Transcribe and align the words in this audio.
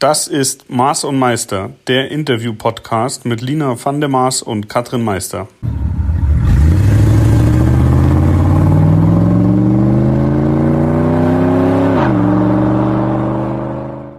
Das 0.00 0.28
ist 0.28 0.70
Maß 0.70 1.02
und 1.02 1.18
Meister, 1.18 1.72
der 1.88 2.12
Interview-Podcast 2.12 3.24
mit 3.24 3.40
Lina 3.40 3.84
van 3.84 3.98
der 3.98 4.08
Maas 4.08 4.42
und 4.42 4.68
Katrin 4.68 5.02
Meister. 5.02 5.48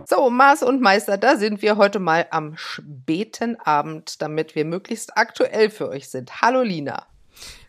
So, 0.05 0.29
Maß 0.29 0.63
und 0.63 0.81
Meister, 0.81 1.17
da 1.17 1.37
sind 1.37 1.61
wir 1.61 1.77
heute 1.77 1.99
mal 1.99 2.27
am 2.29 2.57
späten 2.57 3.55
Abend, 3.55 4.21
damit 4.21 4.55
wir 4.55 4.65
möglichst 4.65 5.15
aktuell 5.15 5.69
für 5.69 5.87
euch 5.87 6.09
sind. 6.09 6.41
Hallo 6.41 6.61
Lina. 6.61 7.05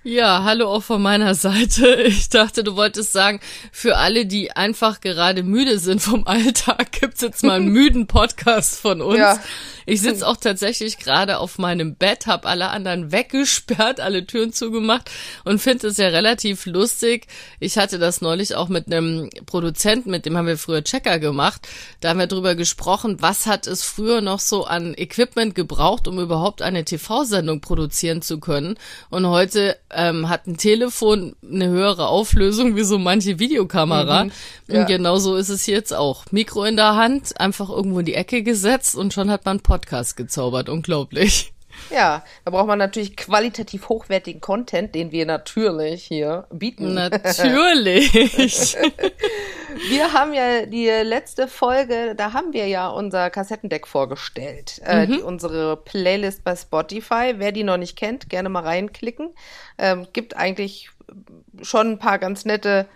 Ja, 0.03 0.45
hallo 0.45 0.67
auch 0.67 0.83
von 0.83 1.03
meiner 1.03 1.35
Seite. 1.35 2.05
Ich 2.11 2.31
dachte, 2.31 2.65
du 2.65 2.75
wolltest 2.75 3.13
sagen, 3.13 3.41
für 3.71 3.97
alle, 3.97 4.25
die 4.25 4.51
einfach 4.51 5.01
gerade 5.01 5.43
müde 5.43 5.79
sind 5.79 6.01
vom 6.01 6.27
Alltag, 6.27 6.93
gibt's 7.01 7.21
jetzt 7.21 7.45
mal 7.45 7.57
einen 7.57 7.69
müden 7.73 8.07
Podcast 8.07 8.81
von 8.81 9.03
uns. 9.03 9.19
Ja. 9.19 9.39
Ich 9.87 10.03
sitze 10.03 10.27
auch 10.27 10.37
tatsächlich 10.37 10.99
gerade 10.99 11.39
auf 11.39 11.59
meinem 11.59 11.97
Bett, 11.97 12.27
habe 12.27 12.49
alle 12.49 12.69
anderen 12.69 13.13
weggesperrt, 13.13 13.99
alle 13.99 14.25
Türen 14.25 14.53
zugemacht 14.53 15.11
und 15.45 15.59
finde 15.59 15.89
es 15.89 15.97
ja 15.97 16.09
relativ 16.09 16.67
lustig. 16.67 17.27
Ich 17.59 17.77
hatte 17.77 17.99
das 17.99 18.21
neulich 18.21 18.55
auch 18.55 18.69
mit 18.69 18.87
einem 18.87 19.31
Produzenten, 19.47 20.11
mit 20.11 20.27
dem 20.27 20.37
haben 20.37 20.47
wir 20.47 20.59
früher 20.59 20.85
Checker 20.85 21.19
gemacht. 21.19 21.67
Da 22.01 22.11
haben 22.11 22.21
wir 22.21 22.27
drüber 22.29 22.55
gesprochen, 22.55 23.17
was 23.21 23.47
hat 23.47 23.67
es 23.67 23.83
früher 23.83 24.21
noch 24.21 24.41
so 24.41 24.65
an 24.65 24.95
Equipment 24.95 25.55
gebraucht, 25.55 26.07
um 26.07 26.21
überhaupt 26.21 26.63
eine 26.63 26.85
TV-Sendung 26.85 27.61
produzieren 27.61 28.23
zu 28.23 28.39
können. 28.39 28.79
Und 29.09 29.27
heute 29.27 29.77
ähm, 29.93 30.29
hat 30.29 30.47
ein 30.47 30.57
Telefon 30.57 31.35
eine 31.43 31.69
höhere 31.69 32.09
Auflösung 32.09 32.77
wie 32.77 32.85
so 32.85 32.99
manche 32.99 33.39
Videokamera. 33.39 34.25
Mhm, 34.25 34.33
ja. 34.69 34.81
Und 34.81 34.87
genauso 34.87 35.37
ist 35.37 35.49
es 35.49 35.67
jetzt 35.67 35.93
auch. 35.93 36.25
Mikro 36.31 36.65
in 36.65 36.77
der 36.77 36.97
Hand, 36.97 37.41
einfach 37.41 37.71
irgendwo 37.71 38.01
in 38.01 38.07
die 38.07 38.15
Ecke 38.15 38.43
gesetzt 38.43 38.97
und 38.97 39.13
schon 39.13 39.31
hat 39.31 39.45
man 39.45 39.61
Podcast 39.61 39.91
Podcast 39.91 40.17
gezaubert. 40.17 40.69
Unglaublich. 40.69 41.53
Ja, 41.91 42.25
da 42.45 42.51
braucht 42.51 42.67
man 42.67 42.79
natürlich 42.79 43.17
qualitativ 43.17 43.89
hochwertigen 43.89 44.41
Content, 44.41 44.95
den 44.95 45.13
wir 45.13 45.27
natürlich 45.27 46.05
hier 46.05 46.47
bieten. 46.51 46.95
Natürlich. 46.95 48.13
wir 49.89 50.13
haben 50.13 50.35
ja 50.35 50.67
die 50.67 50.87
letzte 50.87 51.49
Folge, 51.49 52.15
da 52.17 52.33
haben 52.33 52.53
wir 52.53 52.67
ja 52.69 52.89
unser 52.89 53.31
Kassettendeck 53.31 53.87
vorgestellt. 53.87 54.81
Äh, 54.85 55.07
mhm. 55.07 55.13
die, 55.13 55.21
unsere 55.21 55.77
Playlist 55.77 56.45
bei 56.45 56.57
Spotify. 56.57 57.35
Wer 57.37 57.53
die 57.53 57.65
noch 57.65 57.77
nicht 57.77 57.97
kennt, 57.97 58.29
gerne 58.29 58.49
mal 58.49 58.63
reinklicken. 58.63 59.31
Ähm, 59.79 60.07
gibt 60.13 60.37
eigentlich 60.37 60.91
schon 61.63 61.93
ein 61.93 61.99
paar 61.99 62.19
ganz 62.19 62.45
nette 62.45 62.87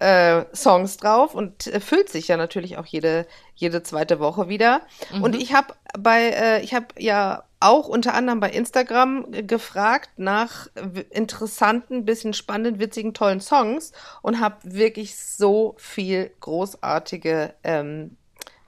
äh, 0.00 0.44
Songs 0.54 0.96
drauf 0.96 1.34
und 1.34 1.66
äh, 1.66 1.80
füllt 1.80 2.08
sich 2.08 2.28
ja 2.28 2.36
natürlich 2.36 2.78
auch 2.78 2.86
jede, 2.86 3.26
jede 3.54 3.82
zweite 3.82 4.20
Woche 4.20 4.48
wieder. 4.48 4.82
Mhm. 5.12 5.22
Und 5.22 5.34
ich 5.36 5.54
habe 5.54 5.74
bei, 5.98 6.30
äh, 6.30 6.62
ich 6.62 6.74
habe 6.74 6.86
ja 6.98 7.44
auch 7.60 7.88
unter 7.88 8.14
anderem 8.14 8.40
bei 8.40 8.50
Instagram 8.50 9.26
gefragt 9.46 10.10
nach 10.16 10.68
interessanten, 11.10 12.04
bisschen 12.04 12.32
spannenden, 12.32 12.80
witzigen, 12.80 13.14
tollen 13.14 13.40
Songs 13.40 13.92
und 14.22 14.40
habe 14.40 14.56
wirklich 14.62 15.18
so 15.18 15.74
viel 15.78 16.30
großartige 16.40 17.54
ähm, 17.64 18.16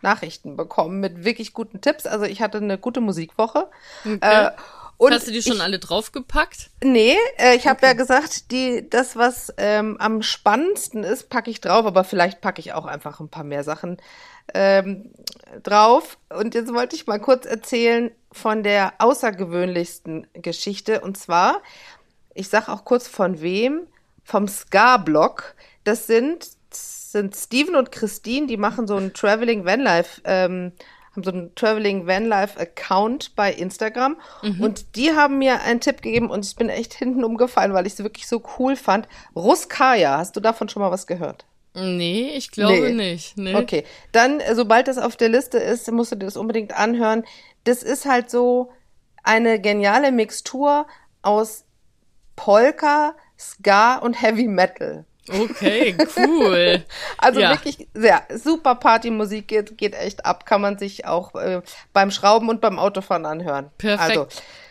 Nachrichten 0.02 0.56
bekommen 0.56 1.00
mit 1.00 1.24
wirklich 1.24 1.52
guten 1.52 1.80
Tipps. 1.80 2.06
Also 2.06 2.24
ich 2.24 2.42
hatte 2.42 2.58
eine 2.58 2.78
gute 2.78 3.00
Musikwoche. 3.00 3.69
Okay. 4.05 4.19
Äh, 4.20 4.50
und 4.97 5.14
Hast 5.14 5.28
du 5.28 5.32
die 5.32 5.41
schon 5.41 5.56
ich, 5.56 5.62
alle 5.62 5.78
draufgepackt? 5.78 6.69
Nee, 6.84 7.16
äh, 7.38 7.56
ich 7.56 7.66
habe 7.66 7.78
okay. 7.78 7.86
ja 7.86 7.92
gesagt, 7.94 8.50
die, 8.50 8.86
das, 8.91 9.16
was 9.16 9.50
ähm, 9.56 9.97
am 9.98 10.20
spannendsten 10.20 11.04
ist, 11.04 11.30
packe 11.30 11.50
ich 11.50 11.62
drauf, 11.62 11.86
aber 11.86 12.04
vielleicht 12.04 12.42
packe 12.42 12.60
ich 12.60 12.75
auch 12.75 12.84
einfach 12.84 13.19
ein 13.19 13.30
paar 13.30 13.44
mehr 13.44 13.64
Sachen 13.64 13.97
ähm, 14.52 15.10
drauf. 15.62 16.19
Und 16.28 16.54
jetzt 16.54 16.75
wollte 16.75 16.97
ich 16.97 17.06
mal 17.06 17.19
kurz 17.19 17.47
erzählen 17.47 18.10
von 18.32 18.62
der 18.62 18.94
außergewöhnlichsten 18.98 20.26
Geschichte. 20.34 21.00
Und 21.00 21.16
zwar, 21.16 21.62
ich 22.34 22.48
sage 22.48 22.70
auch 22.70 22.84
kurz 22.84 23.08
von 23.08 23.40
wem, 23.40 23.86
vom 24.24 24.48
Ska-Blog. 24.48 25.54
Das 25.84 26.06
sind, 26.06 26.48
sind 26.70 27.34
Steven 27.34 27.76
und 27.76 27.92
Christine, 27.92 28.46
die 28.46 28.56
machen 28.56 28.86
so 28.86 28.96
ein 28.96 29.12
Traveling 29.12 29.64
Vanlife 29.64 30.20
ähm, 30.24 30.72
haben 31.12 31.24
so 31.24 31.30
einen 31.30 31.54
Traveling 31.54 32.06
Vanlife 32.06 32.58
Account 32.58 33.34
bei 33.34 33.52
Instagram 33.52 34.16
mhm. 34.42 34.60
und 34.60 34.96
die 34.96 35.12
haben 35.12 35.38
mir 35.38 35.62
einen 35.62 35.80
Tipp 35.80 36.02
gegeben 36.02 36.30
und 36.30 36.44
ich 36.46 36.56
bin 36.56 36.69
echt 36.69 36.94
hinten 36.94 37.24
umgefallen, 37.24 37.74
weil 37.74 37.86
ich 37.86 37.94
es 37.94 38.02
wirklich 38.02 38.28
so 38.28 38.42
cool 38.58 38.76
fand. 38.76 39.08
Ruskaya, 39.34 40.19
hast 40.19 40.36
du 40.36 40.40
davon 40.40 40.69
schon 40.69 40.82
mal 40.82 40.90
was 40.90 41.06
gehört? 41.06 41.46
Nee, 41.75 42.32
ich 42.34 42.50
glaube 42.50 42.92
nee. 42.92 43.12
nicht. 43.12 43.36
Nee. 43.36 43.54
Okay, 43.54 43.84
dann, 44.12 44.41
äh, 44.41 44.54
sobald 44.54 44.88
das 44.88 44.98
auf 44.98 45.16
der 45.16 45.28
Liste 45.28 45.58
ist, 45.58 45.91
musst 45.92 46.12
du 46.12 46.16
dir 46.16 46.26
das 46.26 46.36
unbedingt 46.36 46.72
anhören. 46.76 47.25
Das 47.64 47.82
ist 47.82 48.06
halt 48.06 48.31
so 48.31 48.72
eine 49.22 49.60
geniale 49.60 50.10
Mixtur 50.12 50.86
aus 51.22 51.64
Polka, 52.36 53.14
Ska 53.38 53.97
und 53.97 54.20
Heavy 54.20 54.48
Metal. 54.48 55.04
Okay, 55.28 55.94
cool. 56.16 56.82
also 57.19 57.41
ja. 57.41 57.50
wirklich 57.50 57.87
sehr 57.94 58.22
super 58.34 58.75
Partymusik 58.75 59.47
geht, 59.47 59.78
geht 59.78 59.94
echt 59.94 60.25
ab, 60.26 60.47
kann 60.47 60.60
man 60.60 60.78
sich 60.78 61.06
auch 61.06 61.34
äh, 61.34 61.62
beim 61.92 62.10
Schrauben 62.10 62.48
und 62.48 62.60
beim 62.60 62.78
Autofahren 62.78 63.26
anhören. 63.26 63.70
Perfekt. 63.78 64.00
Also, 64.00 64.26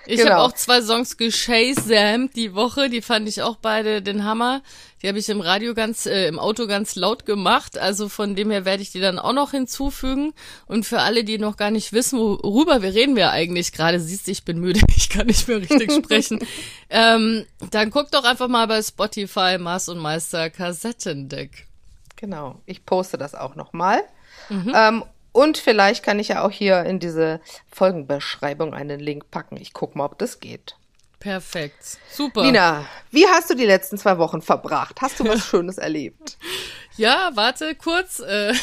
ich 0.09 0.21
genau. 0.21 0.31
habe 0.31 0.41
auch 0.41 0.53
zwei 0.53 0.81
Songs 0.81 1.17
geshazamt 1.17 2.35
die 2.35 2.55
Woche, 2.55 2.89
die 2.89 3.03
fand 3.03 3.29
ich 3.29 3.43
auch 3.43 3.57
beide 3.57 4.01
den 4.01 4.23
Hammer. 4.23 4.63
Die 5.03 5.07
habe 5.07 5.19
ich 5.19 5.29
im 5.29 5.39
Radio 5.39 5.75
ganz, 5.75 6.07
äh, 6.07 6.27
im 6.27 6.39
Auto 6.39 6.65
ganz 6.65 6.95
laut 6.95 7.27
gemacht. 7.27 7.77
Also 7.77 8.09
von 8.09 8.35
dem 8.35 8.49
her 8.49 8.65
werde 8.65 8.81
ich 8.81 8.91
die 8.91 8.99
dann 8.99 9.19
auch 9.19 9.33
noch 9.33 9.51
hinzufügen. 9.51 10.33
Und 10.65 10.87
für 10.87 11.01
alle, 11.01 11.23
die 11.23 11.37
noch 11.37 11.57
gar 11.57 11.69
nicht 11.69 11.93
wissen, 11.93 12.17
worüber 12.17 12.81
wir 12.81 12.95
reden 12.95 13.15
wir 13.15 13.29
eigentlich 13.29 13.71
gerade, 13.71 13.99
siehst 13.99 14.25
du, 14.25 14.31
ich 14.31 14.43
bin 14.43 14.59
müde, 14.59 14.81
ich 14.95 15.09
kann 15.09 15.27
nicht 15.27 15.47
mehr 15.47 15.57
richtig 15.57 15.91
sprechen. 15.91 16.39
Ähm, 16.91 17.45
dann 17.69 17.91
guck 17.91 18.09
doch 18.09 18.23
einfach 18.23 18.47
mal 18.47 18.65
bei 18.65 18.81
Spotify 18.81 19.59
Mars 19.59 19.89
und 19.89 19.99
Meister 19.99 20.49
Kassettendeck. 20.49 21.67
Genau, 22.15 22.63
ich 22.65 22.83
poste 22.83 23.19
das 23.19 23.35
auch 23.35 23.55
nochmal. 23.55 24.01
Mhm. 24.49 24.73
Ähm, 24.73 25.03
und 25.31 25.57
vielleicht 25.57 26.03
kann 26.03 26.19
ich 26.19 26.29
ja 26.29 26.43
auch 26.43 26.51
hier 26.51 26.83
in 26.85 26.99
diese 26.99 27.39
Folgenbeschreibung 27.71 28.73
einen 28.73 28.99
Link 28.99 29.29
packen. 29.31 29.57
Ich 29.57 29.73
gucke 29.73 29.97
mal, 29.97 30.05
ob 30.05 30.17
das 30.17 30.39
geht. 30.39 30.75
Perfekt. 31.19 31.97
Super. 32.11 32.43
Nina, 32.43 32.85
wie 33.11 33.27
hast 33.27 33.49
du 33.49 33.55
die 33.55 33.65
letzten 33.65 33.97
zwei 33.97 34.17
Wochen 34.17 34.41
verbracht? 34.41 35.01
Hast 35.01 35.19
du 35.19 35.27
was 35.27 35.45
Schönes 35.45 35.77
erlebt? 35.77 36.37
Ja, 36.95 37.31
warte 37.35 37.75
kurz. 37.75 38.19
Äh, 38.19 38.53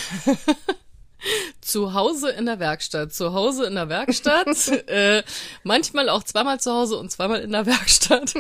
zu 1.61 1.93
Hause 1.93 2.31
in 2.31 2.47
der 2.47 2.59
Werkstatt. 2.59 3.13
Zu 3.13 3.35
Hause 3.35 3.67
in 3.67 3.75
der 3.75 3.91
Werkstatt. 3.91 4.69
äh, 4.89 5.23
manchmal 5.65 6.09
auch 6.09 6.23
zweimal 6.23 6.59
zu 6.59 6.73
Hause 6.73 6.97
und 6.97 7.11
zweimal 7.11 7.41
in 7.41 7.53
der 7.53 7.67
Werkstatt. 7.67 8.33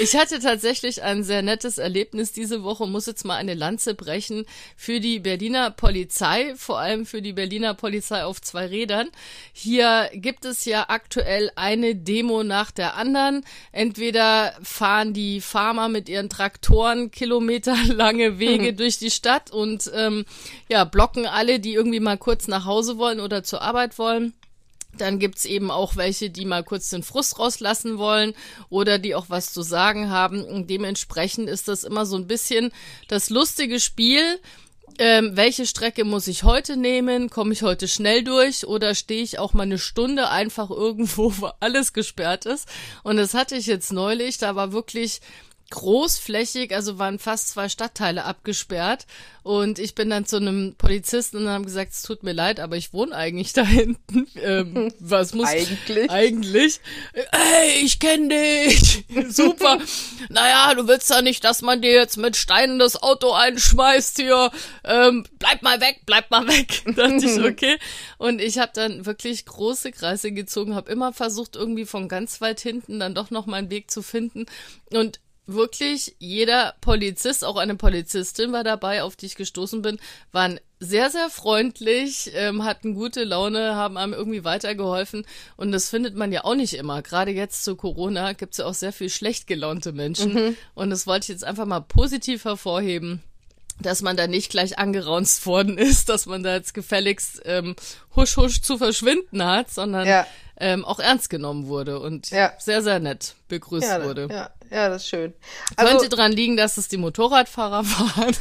Ich 0.00 0.16
hatte 0.16 0.40
tatsächlich 0.40 1.04
ein 1.04 1.22
sehr 1.22 1.42
nettes 1.42 1.78
Erlebnis 1.78 2.32
diese 2.32 2.64
Woche, 2.64 2.86
muss 2.86 3.06
jetzt 3.06 3.24
mal 3.24 3.36
eine 3.36 3.54
Lanze 3.54 3.94
brechen 3.94 4.44
für 4.76 4.98
die 4.98 5.20
Berliner 5.20 5.70
Polizei, 5.70 6.54
vor 6.56 6.80
allem 6.80 7.06
für 7.06 7.22
die 7.22 7.32
Berliner 7.32 7.74
Polizei 7.74 8.24
auf 8.24 8.40
zwei 8.40 8.66
Rädern. 8.66 9.08
Hier 9.52 10.10
gibt 10.12 10.46
es 10.46 10.64
ja 10.64 10.86
aktuell 10.88 11.50
eine 11.54 11.94
Demo 11.94 12.42
nach 12.42 12.72
der 12.72 12.96
anderen. 12.96 13.44
Entweder 13.70 14.54
fahren 14.62 15.12
die 15.12 15.40
Farmer 15.40 15.88
mit 15.88 16.08
ihren 16.08 16.28
Traktoren 16.28 17.12
kilometerlange 17.12 18.40
Wege 18.40 18.72
mhm. 18.72 18.76
durch 18.76 18.98
die 18.98 19.12
Stadt 19.12 19.52
und 19.52 19.90
ähm, 19.94 20.24
ja, 20.68 20.84
blocken 20.84 21.26
alle, 21.26 21.60
die 21.60 21.74
irgendwie 21.74 22.00
mal 22.00 22.18
kurz 22.18 22.48
nach 22.48 22.64
Hause 22.64 22.98
wollen 22.98 23.20
oder 23.20 23.44
zur 23.44 23.62
Arbeit 23.62 23.96
wollen. 23.98 24.34
Dann 24.98 25.18
gibt's 25.18 25.44
eben 25.44 25.70
auch 25.70 25.96
welche, 25.96 26.30
die 26.30 26.44
mal 26.44 26.64
kurz 26.64 26.90
den 26.90 27.02
Frust 27.02 27.38
rauslassen 27.38 27.98
wollen 27.98 28.34
oder 28.68 28.98
die 28.98 29.14
auch 29.14 29.26
was 29.28 29.52
zu 29.52 29.62
sagen 29.62 30.10
haben. 30.10 30.44
Und 30.44 30.70
dementsprechend 30.70 31.48
ist 31.48 31.68
das 31.68 31.84
immer 31.84 32.06
so 32.06 32.16
ein 32.16 32.26
bisschen 32.26 32.72
das 33.08 33.30
lustige 33.30 33.80
Spiel. 33.80 34.22
Ähm, 34.98 35.36
welche 35.36 35.66
Strecke 35.66 36.04
muss 36.04 36.28
ich 36.28 36.44
heute 36.44 36.76
nehmen? 36.76 37.28
Komme 37.28 37.52
ich 37.52 37.62
heute 37.62 37.88
schnell 37.88 38.22
durch 38.22 38.66
oder 38.66 38.94
stehe 38.94 39.22
ich 39.22 39.40
auch 39.40 39.52
mal 39.52 39.64
eine 39.64 39.78
Stunde 39.78 40.28
einfach 40.30 40.70
irgendwo, 40.70 41.32
wo 41.38 41.50
alles 41.60 41.92
gesperrt 41.92 42.46
ist? 42.46 42.68
Und 43.02 43.16
das 43.16 43.34
hatte 43.34 43.56
ich 43.56 43.66
jetzt 43.66 43.92
neulich, 43.92 44.38
da 44.38 44.54
war 44.54 44.72
wirklich 44.72 45.20
großflächig, 45.70 46.74
also 46.74 46.98
waren 46.98 47.18
fast 47.18 47.48
zwei 47.48 47.68
Stadtteile 47.68 48.24
abgesperrt. 48.24 49.06
Und 49.42 49.78
ich 49.78 49.94
bin 49.94 50.08
dann 50.08 50.24
zu 50.24 50.36
einem 50.36 50.74
Polizisten 50.78 51.36
und 51.36 51.48
haben 51.48 51.66
gesagt, 51.66 51.92
es 51.92 52.00
tut 52.00 52.22
mir 52.22 52.32
leid, 52.32 52.60
aber 52.60 52.76
ich 52.76 52.94
wohne 52.94 53.14
eigentlich 53.14 53.52
da 53.52 53.62
hinten. 53.66 54.26
Ähm, 54.40 54.90
was 54.98 55.34
muss 55.34 55.48
eigentlich? 55.48 56.10
Eigentlich. 56.10 56.80
Ey, 57.12 57.82
ich 57.82 57.98
kenne 57.98 58.28
dich. 58.28 59.04
Super. 59.28 59.78
naja, 60.30 60.74
du 60.74 60.88
willst 60.88 61.10
ja 61.10 61.20
nicht, 61.20 61.44
dass 61.44 61.60
man 61.60 61.82
dir 61.82 61.92
jetzt 61.92 62.16
mit 62.16 62.36
Steinen 62.36 62.78
das 62.78 63.02
Auto 63.02 63.32
einschmeißt 63.32 64.16
hier. 64.16 64.50
Ähm, 64.82 65.26
bleib 65.38 65.60
mal 65.60 65.78
weg, 65.80 66.00
bleib 66.06 66.30
mal 66.30 66.48
weg. 66.48 66.82
dachte 66.96 67.26
ich, 67.26 67.38
okay. 67.44 67.78
Und 68.16 68.40
ich 68.40 68.58
habe 68.58 68.72
dann 68.74 69.04
wirklich 69.04 69.44
große 69.44 69.92
Kreise 69.92 70.32
gezogen, 70.32 70.74
habe 70.74 70.90
immer 70.90 71.12
versucht, 71.12 71.54
irgendwie 71.54 71.84
von 71.84 72.08
ganz 72.08 72.40
weit 72.40 72.60
hinten 72.60 72.98
dann 72.98 73.14
doch 73.14 73.30
noch 73.30 73.44
meinen 73.44 73.68
Weg 73.68 73.90
zu 73.90 74.00
finden. 74.00 74.46
Und 74.90 75.20
wirklich 75.46 76.16
jeder 76.18 76.74
Polizist, 76.80 77.44
auch 77.44 77.56
eine 77.56 77.74
Polizistin 77.74 78.52
war 78.52 78.64
dabei, 78.64 79.02
auf 79.02 79.16
die 79.16 79.26
ich 79.26 79.36
gestoßen 79.36 79.82
bin, 79.82 79.98
waren 80.32 80.58
sehr, 80.80 81.10
sehr 81.10 81.30
freundlich, 81.30 82.30
ähm, 82.34 82.64
hatten 82.64 82.94
gute 82.94 83.24
Laune, 83.24 83.74
haben 83.74 83.96
einem 83.96 84.12
irgendwie 84.12 84.44
weitergeholfen. 84.44 85.26
Und 85.56 85.72
das 85.72 85.88
findet 85.88 86.14
man 86.16 86.32
ja 86.32 86.44
auch 86.44 86.54
nicht 86.54 86.74
immer. 86.74 87.02
Gerade 87.02 87.30
jetzt 87.30 87.64
zu 87.64 87.76
Corona 87.76 88.32
gibt's 88.32 88.58
ja 88.58 88.66
auch 88.66 88.74
sehr 88.74 88.92
viel 88.92 89.10
schlecht 89.10 89.46
gelaunte 89.46 89.92
Menschen. 89.92 90.34
Mhm. 90.34 90.56
Und 90.74 90.90
das 90.90 91.06
wollte 91.06 91.24
ich 91.24 91.28
jetzt 91.28 91.44
einfach 91.44 91.66
mal 91.66 91.80
positiv 91.80 92.44
hervorheben 92.44 93.22
dass 93.80 94.02
man 94.02 94.16
da 94.16 94.26
nicht 94.26 94.50
gleich 94.50 94.78
angeraunzt 94.78 95.46
worden 95.46 95.78
ist, 95.78 96.08
dass 96.08 96.26
man 96.26 96.42
da 96.42 96.54
jetzt 96.54 96.74
gefälligst 96.74 97.42
ähm, 97.44 97.74
husch 98.14 98.36
husch 98.36 98.62
zu 98.62 98.78
verschwinden 98.78 99.44
hat, 99.44 99.70
sondern 99.70 100.06
ja. 100.06 100.26
ähm, 100.58 100.84
auch 100.84 101.00
ernst 101.00 101.30
genommen 101.30 101.66
wurde 101.66 101.98
und 101.98 102.30
ja. 102.30 102.52
sehr, 102.58 102.82
sehr 102.82 103.00
nett 103.00 103.34
begrüßt 103.48 103.88
ja, 103.88 104.04
wurde. 104.04 104.28
Ja, 104.30 104.50
ja, 104.74 104.88
das 104.88 105.02
ist 105.04 105.08
schön. 105.08 105.32
Also, 105.76 105.98
Könnte 105.98 106.16
dran 106.16 106.32
liegen, 106.32 106.56
dass 106.56 106.78
es 106.78 106.88
die 106.88 106.96
Motorradfahrer 106.96 107.84
waren. 107.86 108.34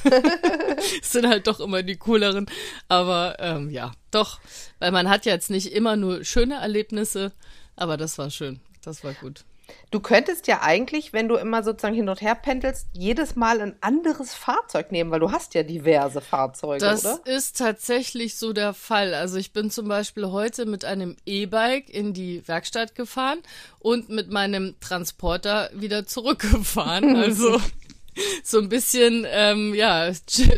sind 1.04 1.28
halt 1.28 1.46
doch 1.46 1.60
immer 1.60 1.84
die 1.84 1.96
cooleren. 1.96 2.48
Aber 2.88 3.36
ähm, 3.40 3.70
ja, 3.70 3.92
doch, 4.10 4.40
weil 4.80 4.92
man 4.92 5.10
hat 5.10 5.28
ja 5.28 5.34
jetzt 5.34 5.52
nicht 5.52 5.72
immer 5.72 5.96
nur 5.96 6.26
schöne 6.26 6.56
Erlebnisse, 6.56 7.34
aber 7.76 7.98
das 7.98 8.18
war 8.18 8.32
schön. 8.32 8.60
Das 8.84 9.04
war 9.04 9.14
gut. 9.14 9.46
Du 9.92 10.00
könntest 10.00 10.48
ja 10.48 10.62
eigentlich, 10.62 11.14
wenn 11.14 11.28
du 11.28 11.36
immer 11.36 11.64
sozusagen 11.64 11.96
hin 11.96 12.10
und 12.10 12.22
her 12.22 12.36
pendelst, 12.36 12.88
jedes 12.94 13.36
Mal 13.36 13.62
ein 13.62 13.76
anderes 13.82 14.34
Fahrzeug 14.34 14.92
nehmen, 14.92 15.12
weil 15.12 15.20
du 15.20 15.32
hast 15.32 15.54
ja 15.54 15.64
diverse 15.64 16.20
Fahrzeuge, 16.20 16.84
das 16.84 17.06
oder? 17.06 17.20
Das 17.24 17.36
ist 17.36 17.58
tatsächlich 17.58 18.38
so 18.38 18.54
der 18.54 18.74
Fall. 18.74 19.14
Also 19.14 19.38
ich 19.38 19.54
bin 19.54 19.70
zum 19.70 19.88
Beispiel 19.88 20.28
heute 20.28 20.66
mit 20.66 20.84
einem 20.84 21.16
E-Bike 21.26 21.90
in 21.90 22.14
die 22.14 22.48
Werkstatt 22.48 22.96
gefahren 22.96 23.40
und 23.80 24.10
mit 24.10 24.32
meinem 24.32 24.76
Transporter 24.80 25.70
wieder 25.74 26.06
zurückgefahren. 26.06 27.16
Also 27.24 27.60
so 28.44 28.60
ein 28.60 28.70
bisschen, 28.70 29.26
ähm, 29.30 29.74
ja, 29.74 30.12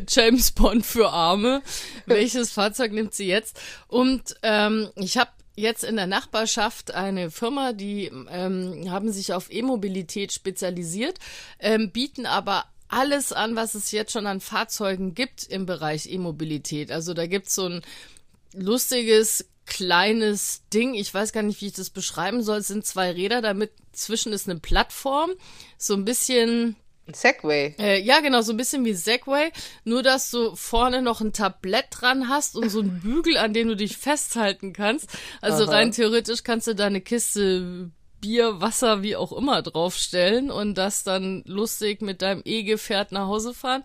James 0.08 0.52
Bond 0.52 0.86
für 0.86 1.10
Arme. 1.10 1.62
Welches 2.06 2.52
Fahrzeug 2.52 2.92
nimmt 2.92 3.14
sie 3.14 3.28
jetzt? 3.28 3.60
Und 3.88 4.36
ähm, 4.42 4.90
ich 4.96 5.18
habe 5.18 5.30
jetzt 5.56 5.84
in 5.84 5.96
der 5.96 6.08
Nachbarschaft 6.08 6.94
eine 6.94 7.32
Firma, 7.32 7.74
die 7.74 8.12
ähm, 8.30 8.90
haben 8.90 9.12
sich 9.12 9.34
auf 9.34 9.52
E-Mobilität 9.52 10.34
spezialisiert, 10.34 11.20
ähm, 11.60 11.92
bieten 11.92 12.26
aber 12.26 12.66
alles 12.88 13.34
an, 13.34 13.56
was 13.56 13.76
es 13.76 13.92
jetzt 13.92 14.12
schon 14.12 14.28
an 14.28 14.42
Fahrzeugen 14.42 15.16
gibt 15.16 15.44
im 15.44 15.66
Bereich 15.66 16.12
E-Mobilität. 16.12 16.92
Also 16.92 17.14
da 17.14 17.26
gibt's 17.26 17.56
so 17.56 17.68
ein 17.68 17.82
lustiges 18.54 19.46
kleines 19.66 20.62
Ding, 20.74 20.94
ich 20.94 21.12
weiß 21.12 21.34
gar 21.34 21.42
nicht, 21.42 21.60
wie 21.62 21.68
ich 21.68 21.74
das 21.74 21.90
beschreiben 21.90 22.44
soll, 22.44 22.60
es 22.60 22.68
sind 22.68 22.86
zwei 22.86 23.12
Räder, 23.12 23.42
damit 23.42 23.72
zwischen 23.94 24.32
ist 24.32 24.48
eine 24.48 24.60
Plattform, 24.60 25.32
so 25.78 25.96
ein 25.96 26.06
bisschen 26.06 26.76
Segway. 27.12 27.76
Äh, 27.78 28.02
ja, 28.02 28.20
genau, 28.20 28.42
so 28.42 28.54
ein 28.54 28.58
bisschen 28.58 28.84
wie 28.86 28.94
Segway, 28.94 29.52
nur 29.84 30.02
dass 30.02 30.32
du 30.32 30.56
vorne 30.56 31.02
noch 31.02 31.22
ein 31.22 31.34
Tablett 31.34 31.86
dran 31.92 32.30
hast 32.30 32.56
und 32.56 32.70
so 32.70 32.82
ein 32.82 33.00
Bügel, 33.04 33.38
an 33.38 33.54
dem 33.54 33.68
du 33.68 33.76
dich 33.76 33.98
festhalten 33.98 34.74
kannst. 34.74 35.10
Also 35.42 35.66
Aha. 35.66 35.72
rein 35.72 35.92
theoretisch 35.92 36.44
kannst 36.44 36.68
du 36.68 36.76
da 36.76 36.86
eine 36.86 37.02
Kiste 37.02 37.92
Bier, 38.22 38.60
Wasser, 38.60 39.04
wie 39.04 39.16
auch 39.16 39.32
immer 39.32 39.62
draufstellen 39.62 40.50
und 40.50 40.76
das 40.76 41.04
dann 41.04 41.44
lustig 41.46 42.02
mit 42.02 42.24
deinem 42.24 42.42
E-Gefährt 42.44 43.12
nach 43.12 43.28
Hause 43.28 43.54
fahren. 43.54 43.84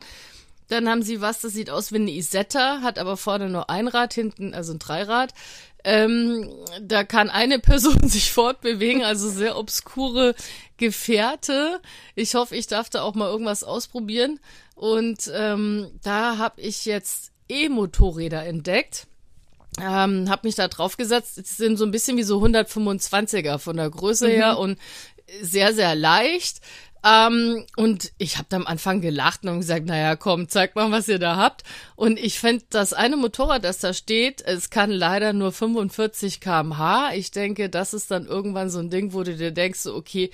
Dann 0.68 0.88
haben 0.88 1.02
sie 1.02 1.20
was, 1.20 1.40
das 1.40 1.52
sieht 1.52 1.68
aus 1.68 1.90
wie 1.90 1.96
eine 1.96 2.12
Isetta, 2.12 2.80
hat 2.80 2.98
aber 2.98 3.16
vorne 3.16 3.50
nur 3.50 3.68
ein 3.68 3.88
Rad, 3.88 4.14
hinten 4.14 4.54
also 4.54 4.72
ein 4.72 4.78
Dreirad. 4.78 5.34
Ähm, 5.84 6.50
da 6.80 7.04
kann 7.04 7.30
eine 7.30 7.58
Person 7.58 7.98
sich 8.08 8.32
fortbewegen, 8.32 9.02
also 9.02 9.28
sehr 9.28 9.56
obskure 9.56 10.34
Gefährte. 10.76 11.80
Ich 12.14 12.34
hoffe, 12.34 12.56
ich 12.56 12.66
darf 12.66 12.90
da 12.90 13.02
auch 13.02 13.14
mal 13.14 13.30
irgendwas 13.30 13.64
ausprobieren. 13.64 14.40
Und 14.74 15.30
ähm, 15.34 15.90
da 16.02 16.38
habe 16.38 16.60
ich 16.60 16.84
jetzt 16.86 17.32
E-Motorräder 17.48 18.46
entdeckt. 18.46 19.06
Ähm, 19.80 20.28
habe 20.28 20.46
mich 20.46 20.54
da 20.54 20.68
drauf 20.68 20.96
gesetzt. 20.96 21.36
Die 21.36 21.42
sind 21.42 21.76
so 21.76 21.84
ein 21.84 21.90
bisschen 21.90 22.16
wie 22.16 22.22
so 22.22 22.42
125er 22.42 23.58
von 23.58 23.76
der 23.76 23.90
Größe 23.90 24.26
mhm. 24.26 24.32
her 24.32 24.58
und 24.58 24.78
sehr, 25.42 25.74
sehr 25.74 25.94
leicht. 25.94 26.60
Ähm, 27.04 27.64
und 27.76 28.12
ich 28.18 28.36
habe 28.36 28.46
da 28.50 28.56
am 28.56 28.66
Anfang 28.66 29.00
gelacht 29.00 29.44
und 29.44 29.60
gesagt, 29.60 29.86
naja, 29.86 30.16
komm, 30.16 30.48
zeig 30.48 30.74
mal, 30.74 30.90
was 30.90 31.08
ihr 31.08 31.18
da 31.18 31.36
habt. 31.36 31.64
Und 31.96 32.18
ich 32.18 32.38
fände, 32.38 32.64
das 32.70 32.92
eine 32.92 33.16
Motorrad, 33.16 33.64
das 33.64 33.78
da 33.78 33.94
steht, 33.94 34.42
es 34.42 34.70
kann 34.70 34.90
leider 34.90 35.32
nur 35.32 35.52
45 35.52 36.40
kmh. 36.40 37.14
Ich 37.14 37.30
denke, 37.30 37.70
das 37.70 37.94
ist 37.94 38.10
dann 38.10 38.26
irgendwann 38.26 38.70
so 38.70 38.80
ein 38.80 38.90
Ding, 38.90 39.12
wo 39.14 39.22
du 39.22 39.34
dir 39.34 39.50
denkst, 39.50 39.86
okay, 39.86 40.30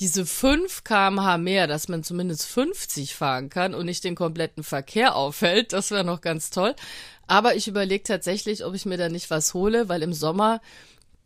diese 0.00 0.26
5 0.26 0.84
kmh 0.84 1.38
mehr, 1.38 1.66
dass 1.66 1.88
man 1.88 2.02
zumindest 2.04 2.46
50 2.46 3.14
fahren 3.14 3.48
kann 3.48 3.74
und 3.74 3.86
nicht 3.86 4.04
den 4.04 4.14
kompletten 4.14 4.62
Verkehr 4.62 5.16
auffällt, 5.16 5.72
das 5.72 5.90
wäre 5.90 6.04
noch 6.04 6.20
ganz 6.20 6.50
toll. 6.50 6.74
Aber 7.26 7.56
ich 7.56 7.68
überlege 7.68 8.04
tatsächlich, 8.04 8.64
ob 8.64 8.74
ich 8.74 8.86
mir 8.86 8.96
da 8.96 9.08
nicht 9.08 9.30
was 9.30 9.54
hole, 9.54 9.88
weil 9.88 10.02
im 10.02 10.12
Sommer 10.12 10.60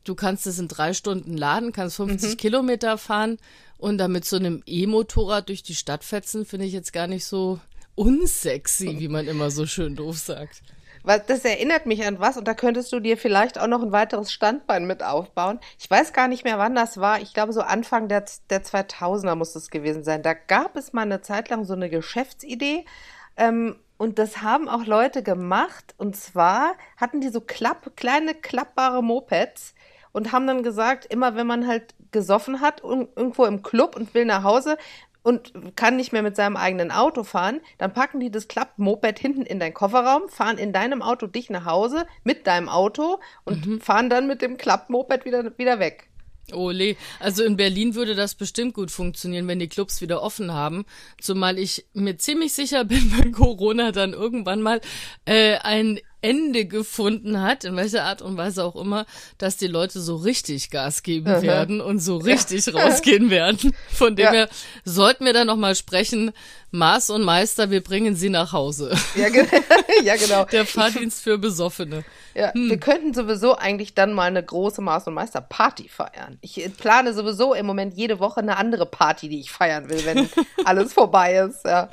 du 0.04 0.14
kannst 0.14 0.46
es 0.46 0.58
in 0.58 0.68
drei 0.68 0.92
Stunden 0.92 1.36
laden, 1.36 1.72
kannst 1.72 1.96
50 1.96 2.32
mhm. 2.32 2.36
Kilometer 2.36 2.98
fahren 2.98 3.38
und 3.78 3.98
damit 3.98 4.24
so 4.24 4.36
einem 4.36 4.62
E-Motorrad 4.66 5.48
durch 5.48 5.62
die 5.62 5.74
Stadt 5.74 6.04
fetzen, 6.04 6.44
finde 6.46 6.66
ich 6.66 6.72
jetzt 6.72 6.92
gar 6.92 7.06
nicht 7.06 7.24
so 7.24 7.60
unsexy, 7.94 8.98
wie 8.98 9.08
man 9.08 9.26
immer 9.26 9.50
so 9.50 9.66
schön 9.66 9.96
doof 9.96 10.18
sagt. 10.18 10.62
Das 11.04 11.44
erinnert 11.44 11.84
mich 11.86 12.06
an 12.06 12.20
was 12.20 12.36
und 12.36 12.46
da 12.46 12.54
könntest 12.54 12.92
du 12.92 13.00
dir 13.00 13.16
vielleicht 13.16 13.58
auch 13.58 13.66
noch 13.66 13.82
ein 13.82 13.90
weiteres 13.90 14.32
Standbein 14.32 14.86
mit 14.86 15.02
aufbauen. 15.02 15.58
Ich 15.78 15.90
weiß 15.90 16.12
gar 16.12 16.28
nicht 16.28 16.44
mehr, 16.44 16.58
wann 16.58 16.76
das 16.76 16.98
war. 16.98 17.20
Ich 17.20 17.34
glaube, 17.34 17.52
so 17.52 17.60
Anfang 17.60 18.06
der, 18.08 18.24
der 18.50 18.62
2000er 18.62 19.34
muss 19.34 19.56
es 19.56 19.70
gewesen 19.70 20.04
sein. 20.04 20.22
Da 20.22 20.32
gab 20.34 20.76
es 20.76 20.92
mal 20.92 21.02
eine 21.02 21.20
Zeit 21.20 21.48
lang 21.48 21.64
so 21.64 21.72
eine 21.72 21.90
Geschäftsidee. 21.90 22.84
Ähm, 23.36 23.76
und 23.96 24.18
das 24.18 24.42
haben 24.42 24.68
auch 24.68 24.86
Leute 24.86 25.24
gemacht. 25.24 25.94
Und 25.96 26.16
zwar 26.16 26.74
hatten 26.96 27.20
die 27.20 27.30
so 27.30 27.40
klapp, 27.40 27.96
kleine 27.96 28.34
klappbare 28.34 29.02
Mopeds 29.02 29.74
und 30.12 30.32
haben 30.32 30.46
dann 30.46 30.62
gesagt, 30.62 31.06
immer 31.06 31.34
wenn 31.36 31.46
man 31.46 31.66
halt 31.66 31.94
gesoffen 32.10 32.60
hat, 32.60 32.82
irgendwo 32.82 33.44
im 33.44 33.62
Club 33.62 33.96
und 33.96 34.14
will 34.14 34.24
nach 34.24 34.44
Hause 34.44 34.76
und 35.22 35.52
kann 35.76 35.96
nicht 35.96 36.12
mehr 36.12 36.22
mit 36.22 36.36
seinem 36.36 36.56
eigenen 36.56 36.90
Auto 36.90 37.24
fahren, 37.24 37.60
dann 37.78 37.92
packen 37.92 38.20
die 38.20 38.30
das 38.30 38.48
Klapp-Moped 38.48 39.18
hinten 39.18 39.42
in 39.42 39.60
deinen 39.60 39.74
Kofferraum, 39.74 40.28
fahren 40.28 40.58
in 40.58 40.72
deinem 40.72 41.00
Auto 41.00 41.26
dich 41.26 41.48
nach 41.48 41.64
Hause 41.64 42.06
mit 42.24 42.46
deinem 42.46 42.68
Auto 42.68 43.20
und 43.44 43.66
mhm. 43.66 43.80
fahren 43.80 44.10
dann 44.10 44.26
mit 44.26 44.42
dem 44.42 44.56
Klapp-Moped 44.56 45.24
wieder, 45.24 45.56
wieder 45.58 45.78
weg. 45.78 46.08
Ole, 46.52 46.96
also 47.20 47.44
in 47.44 47.56
Berlin 47.56 47.94
würde 47.94 48.14
das 48.14 48.34
bestimmt 48.34 48.74
gut 48.74 48.90
funktionieren, 48.90 49.46
wenn 49.46 49.60
die 49.60 49.68
Clubs 49.68 50.00
wieder 50.00 50.22
offen 50.22 50.52
haben. 50.52 50.84
Zumal 51.20 51.58
ich 51.58 51.86
mir 51.94 52.16
ziemlich 52.18 52.52
sicher 52.52 52.84
bin, 52.84 53.12
wenn 53.18 53.32
Corona 53.32 53.92
dann 53.92 54.12
irgendwann 54.12 54.60
mal 54.60 54.80
äh, 55.24 55.56
ein 55.58 56.00
Ende 56.22 56.64
gefunden 56.64 57.42
hat, 57.42 57.64
in 57.64 57.76
welcher 57.76 58.04
Art 58.04 58.22
und 58.22 58.36
Weise 58.36 58.64
auch 58.64 58.76
immer, 58.76 59.06
dass 59.38 59.56
die 59.56 59.66
Leute 59.66 60.00
so 60.00 60.16
richtig 60.16 60.70
Gas 60.70 61.02
geben 61.02 61.28
Aha. 61.28 61.42
werden 61.42 61.80
und 61.80 61.98
so 61.98 62.16
richtig 62.16 62.66
ja. 62.66 62.72
rausgehen 62.74 63.28
werden. 63.28 63.74
Von 63.92 64.16
dem 64.16 64.26
ja. 64.26 64.32
her 64.32 64.48
sollten 64.84 65.24
wir 65.24 65.32
da 65.32 65.44
nochmal 65.44 65.74
sprechen. 65.74 66.32
Maß 66.74 67.10
und 67.10 67.22
Meister, 67.22 67.70
wir 67.70 67.82
bringen 67.82 68.16
sie 68.16 68.30
nach 68.30 68.52
Hause. 68.52 68.96
Ja, 69.14 69.28
ge 69.28 69.46
ja 70.04 70.16
genau. 70.16 70.46
Der 70.46 70.64
Fahrdienst 70.64 71.22
für 71.22 71.36
Besoffene. 71.36 72.02
Ja, 72.34 72.54
hm. 72.54 72.70
wir 72.70 72.80
könnten 72.80 73.12
sowieso 73.12 73.56
eigentlich 73.56 73.94
dann 73.94 74.14
mal 74.14 74.24
eine 74.24 74.42
große 74.42 74.80
Maß 74.80 75.06
und 75.08 75.14
Meister 75.14 75.42
Party 75.42 75.90
feiern. 75.90 76.38
Ich 76.40 76.58
plane 76.78 77.12
sowieso 77.12 77.52
im 77.52 77.66
Moment 77.66 77.94
jede 77.94 78.20
Woche 78.20 78.40
eine 78.40 78.56
andere 78.56 78.86
Party, 78.86 79.28
die 79.28 79.40
ich 79.40 79.50
feiern 79.50 79.90
will, 79.90 80.02
wenn 80.06 80.30
alles 80.64 80.94
vorbei 80.94 81.34
ist. 81.36 81.62
Ja. 81.66 81.90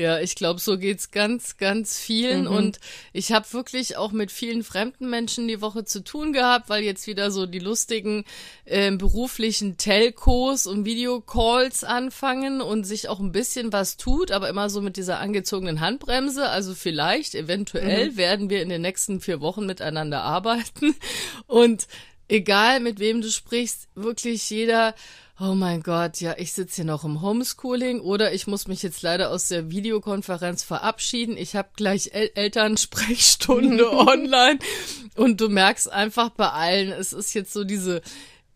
Ja, 0.00 0.18
ich 0.18 0.34
glaube, 0.34 0.60
so 0.60 0.78
geht's 0.78 1.10
ganz, 1.10 1.58
ganz 1.58 1.98
vielen. 1.98 2.42
Mhm. 2.42 2.52
Und 2.52 2.80
ich 3.12 3.32
habe 3.32 3.52
wirklich 3.52 3.98
auch 3.98 4.12
mit 4.12 4.32
vielen 4.32 4.64
fremden 4.64 5.10
Menschen 5.10 5.46
die 5.46 5.60
Woche 5.60 5.84
zu 5.84 6.02
tun 6.02 6.32
gehabt, 6.32 6.70
weil 6.70 6.82
jetzt 6.82 7.06
wieder 7.06 7.30
so 7.30 7.44
die 7.44 7.58
lustigen 7.58 8.24
äh, 8.64 8.90
beruflichen 8.90 9.76
Telcos 9.76 10.66
und 10.66 10.86
Videocalls 10.86 11.84
anfangen 11.84 12.62
und 12.62 12.84
sich 12.84 13.08
auch 13.08 13.20
ein 13.20 13.32
bisschen 13.32 13.72
was 13.72 13.98
tut, 13.98 14.30
aber 14.30 14.48
immer 14.48 14.70
so 14.70 14.80
mit 14.80 14.96
dieser 14.96 15.18
angezogenen 15.18 15.80
Handbremse. 15.80 16.48
Also 16.48 16.74
vielleicht, 16.74 17.34
eventuell 17.34 18.12
mhm. 18.12 18.16
werden 18.16 18.50
wir 18.50 18.62
in 18.62 18.70
den 18.70 18.82
nächsten 18.82 19.20
vier 19.20 19.40
Wochen 19.40 19.66
miteinander 19.66 20.22
arbeiten. 20.22 20.94
Und 21.46 21.86
egal 22.30 22.80
mit 22.80 22.98
wem 22.98 23.20
du 23.20 23.30
sprichst, 23.30 23.88
wirklich 23.94 24.48
jeder 24.50 24.94
oh 25.40 25.54
mein 25.54 25.82
Gott, 25.82 26.20
ja, 26.20 26.34
ich 26.36 26.52
sitze 26.52 26.76
hier 26.76 26.84
noch 26.84 27.02
im 27.02 27.22
Homeschooling 27.22 28.00
oder 28.00 28.34
ich 28.34 28.46
muss 28.46 28.68
mich 28.68 28.82
jetzt 28.82 29.00
leider 29.00 29.30
aus 29.30 29.48
der 29.48 29.70
Videokonferenz 29.70 30.62
verabschieden. 30.62 31.36
Ich 31.38 31.56
habe 31.56 31.70
gleich 31.76 32.10
El 32.12 32.30
Elternsprechstunde 32.34 33.90
online 33.96 34.58
und 35.16 35.40
du 35.40 35.48
merkst 35.48 35.90
einfach 35.90 36.28
bei 36.30 36.50
allen, 36.50 36.92
es 36.92 37.14
ist 37.14 37.32
jetzt 37.32 37.54
so 37.54 37.64
diese 37.64 38.02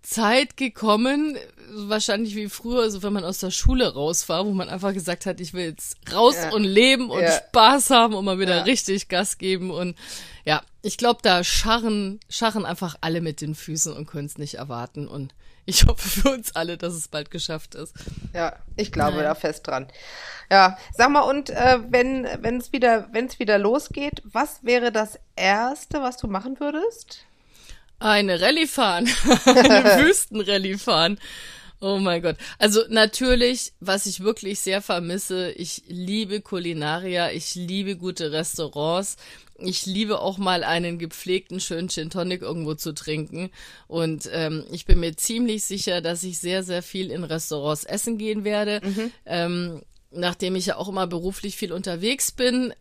Zeit 0.04 0.56
gekommen, 0.56 1.37
wahrscheinlich 1.73 2.34
wie 2.37 2.49
früher, 2.49 2.82
also 2.82 3.02
wenn 3.02 3.12
man 3.14 3.25
aus 3.25 3.38
der 3.38 3.50
Schule 3.50 3.94
raus 3.94 4.28
war, 4.28 4.44
wo 4.46 4.52
man 4.52 4.68
einfach 4.68 4.92
gesagt 4.92 5.25
hat, 5.26 5.40
ich 5.40 5.54
will 5.54 5.64
jetzt 5.64 5.96
raus 6.12 6.37
Ja. 6.37 6.52
und 6.52 6.62
leben 6.64 7.11
und 7.11 7.23
Ja. 7.23 7.32
Spaß 7.32 7.90
haben 7.90 8.14
und 8.14 8.25
mal 8.25 8.38
wieder 8.38 8.56
Ja. 8.58 8.62
richtig 8.64 9.08
Gas 9.08 9.38
geben 9.38 9.70
und 9.70 9.96
ja, 10.44 10.62
ich 10.82 10.99
glaube, 10.99 11.20
da 11.23 11.42
scharren, 11.42 12.20
scharren 12.28 12.66
einfach 12.66 12.96
alle 13.00 13.23
mit 13.23 13.40
den 13.40 13.54
Füßen 13.54 13.94
und 13.94 14.06
können 14.06 14.26
es 14.26 14.37
nicht 14.37 14.54
erwarten 14.56 15.08
und 15.08 15.34
ich 15.64 15.84
hoffe 15.87 16.06
für 16.20 16.30
uns 16.30 16.54
alle, 16.54 16.76
dass 16.76 16.92
es 16.92 17.08
bald 17.08 17.30
geschafft 17.30 17.75
ist. 17.75 17.94
Ja, 18.34 18.54
ich 18.76 18.92
glaube 18.92 19.16
Naja. 19.16 19.30
da 19.30 19.34
fest 19.34 19.66
dran. 19.66 19.88
Ja, 20.50 20.76
sag 20.94 21.08
mal, 21.11 21.20
und 21.23 21.49
äh, 21.49 21.78
wenn 21.88 22.28
wenn 22.42 22.58
es 22.58 22.73
wieder, 22.73 23.08
wenn 23.12 23.25
es 23.25 23.38
wieder 23.38 23.56
losgeht, 23.58 24.20
was 24.26 24.62
wäre 24.62 24.92
das 24.92 25.18
Erste, 25.34 26.02
was 26.02 26.18
du 26.18 26.26
machen 26.26 26.61
würdest? 26.61 27.20
Eine 27.99 28.41
Rallye 28.41 28.67
fahren. 28.67 29.09
Eine 29.47 30.05
Wüstenrallye 30.05 30.79
fahren. 30.79 31.19
Oh 31.81 31.99
mein 31.99 32.23
Gott. 32.23 32.37
Also 32.59 32.81
natürlich, 32.89 33.73
was 33.81 34.07
ich 34.07 34.21
wirklich 34.21 34.61
sehr 34.61 34.81
vermisse, 34.81 35.51
ich 35.53 35.83
liebe 35.87 36.41
Kulinaria, 36.41 37.31
ich 37.31 37.55
liebe 37.55 37.97
gute 37.97 38.33
Restaurants. 38.33 39.17
Ich 39.59 39.87
liebe 39.87 40.19
auch 40.21 40.39
mal 40.39 40.65
einen 40.65 40.99
gepflegten 40.99 41.61
schönen 41.61 41.89
Gin 41.89 42.11
Tonic 42.11 42.43
irgendwo 42.43 42.75
zu 42.75 42.93
trinken. 42.93 43.51
Und 43.87 44.29
ähm, 44.33 44.65
ich 44.73 44.87
bin 44.87 44.99
mir 44.99 45.15
ziemlich 45.17 45.65
sicher, 45.65 46.01
dass 46.01 46.25
ich 46.25 46.39
sehr, 46.39 46.63
sehr 46.63 46.83
viel 46.83 47.11
in 47.11 47.23
Restaurants 47.23 47.85
essen 47.85 48.19
gehen 48.19 48.45
werde. 48.45 48.81
Ähm, 49.27 49.83
nachdem 50.14 50.56
ich 50.56 50.66
ja 50.66 50.76
auch 50.76 50.88
immer 50.88 51.06
beruflich 51.06 51.56
viel 51.56 51.73
unterwegs 51.73 52.33
bin, 52.33 52.73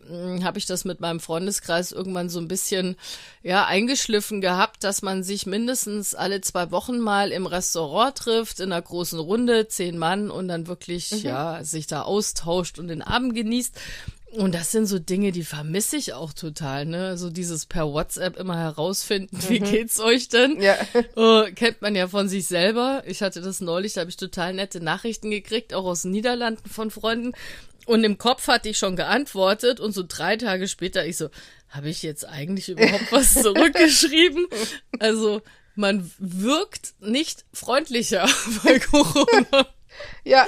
habe 0.43 0.57
ich 0.57 0.65
das 0.65 0.85
mit 0.85 0.99
meinem 0.99 1.19
Freundeskreis 1.19 1.91
irgendwann 1.91 2.29
so 2.29 2.39
ein 2.39 2.47
bisschen 2.47 2.95
ja 3.41 3.65
eingeschliffen 3.65 4.41
gehabt, 4.41 4.83
dass 4.83 5.01
man 5.01 5.23
sich 5.23 5.45
mindestens 5.45 6.15
alle 6.15 6.41
zwei 6.41 6.71
Wochen 6.71 6.99
mal 6.99 7.31
im 7.31 7.45
Restaurant 7.45 8.15
trifft 8.15 8.59
in 8.59 8.71
einer 8.71 8.81
großen 8.81 9.19
Runde, 9.19 9.67
zehn 9.67 9.97
Mann 9.97 10.31
und 10.31 10.47
dann 10.47 10.67
wirklich 10.67 11.23
ja 11.23 11.63
sich 11.63 11.87
da 11.87 12.03
austauscht 12.03 12.79
und 12.79 12.87
den 12.87 13.01
Abend 13.01 13.35
genießt. 13.35 13.75
Und 14.35 14.55
das 14.55 14.71
sind 14.71 14.87
so 14.87 14.97
Dinge, 14.97 15.31
die 15.31 15.43
vermisse 15.43 15.95
ich 15.95 16.13
auch 16.13 16.33
total, 16.33 16.85
ne? 16.85 17.17
So 17.17 17.29
dieses 17.29 17.65
per 17.67 17.93
WhatsApp 17.93 18.37
immer 18.37 18.57
herausfinden, 18.57 19.37
wie 19.47 19.59
geht's 19.59 19.99
euch 19.99 20.27
denn? 20.27 20.59
Ja. 20.59 20.75
Äh, 21.15 21.51
kennt 21.55 21.81
man 21.81 21.95
ja 21.95 22.07
von 22.07 22.27
sich 22.27 22.47
selber. 22.47 23.03
Ich 23.05 23.21
hatte 23.21 23.41
das 23.41 23.61
neulich, 23.61 23.93
da 23.93 24.01
habe 24.01 24.09
ich 24.09 24.17
total 24.17 24.53
nette 24.53 24.81
Nachrichten 24.81 25.29
gekriegt, 25.29 25.73
auch 25.73 25.85
aus 25.85 26.01
den 26.01 26.11
Niederlanden 26.11 26.67
von 26.67 26.89
Freunden. 26.89 27.33
Und 27.85 28.03
im 28.03 28.17
Kopf 28.17 28.47
hatte 28.47 28.69
ich 28.69 28.77
schon 28.77 28.95
geantwortet 28.95 29.79
und 29.79 29.93
so 29.93 30.03
drei 30.07 30.37
Tage 30.37 30.67
später 30.67 31.05
ich 31.05 31.17
so, 31.17 31.29
habe 31.69 31.89
ich 31.89 32.01
jetzt 32.01 32.27
eigentlich 32.27 32.69
überhaupt 32.69 33.11
was 33.11 33.33
zurückgeschrieben? 33.41 34.47
Also 34.99 35.41
man 35.75 36.09
wirkt 36.17 36.93
nicht 37.01 37.45
freundlicher 37.53 38.27
bei 38.63 38.79
Corona. 38.79 39.67
Ja, 40.23 40.45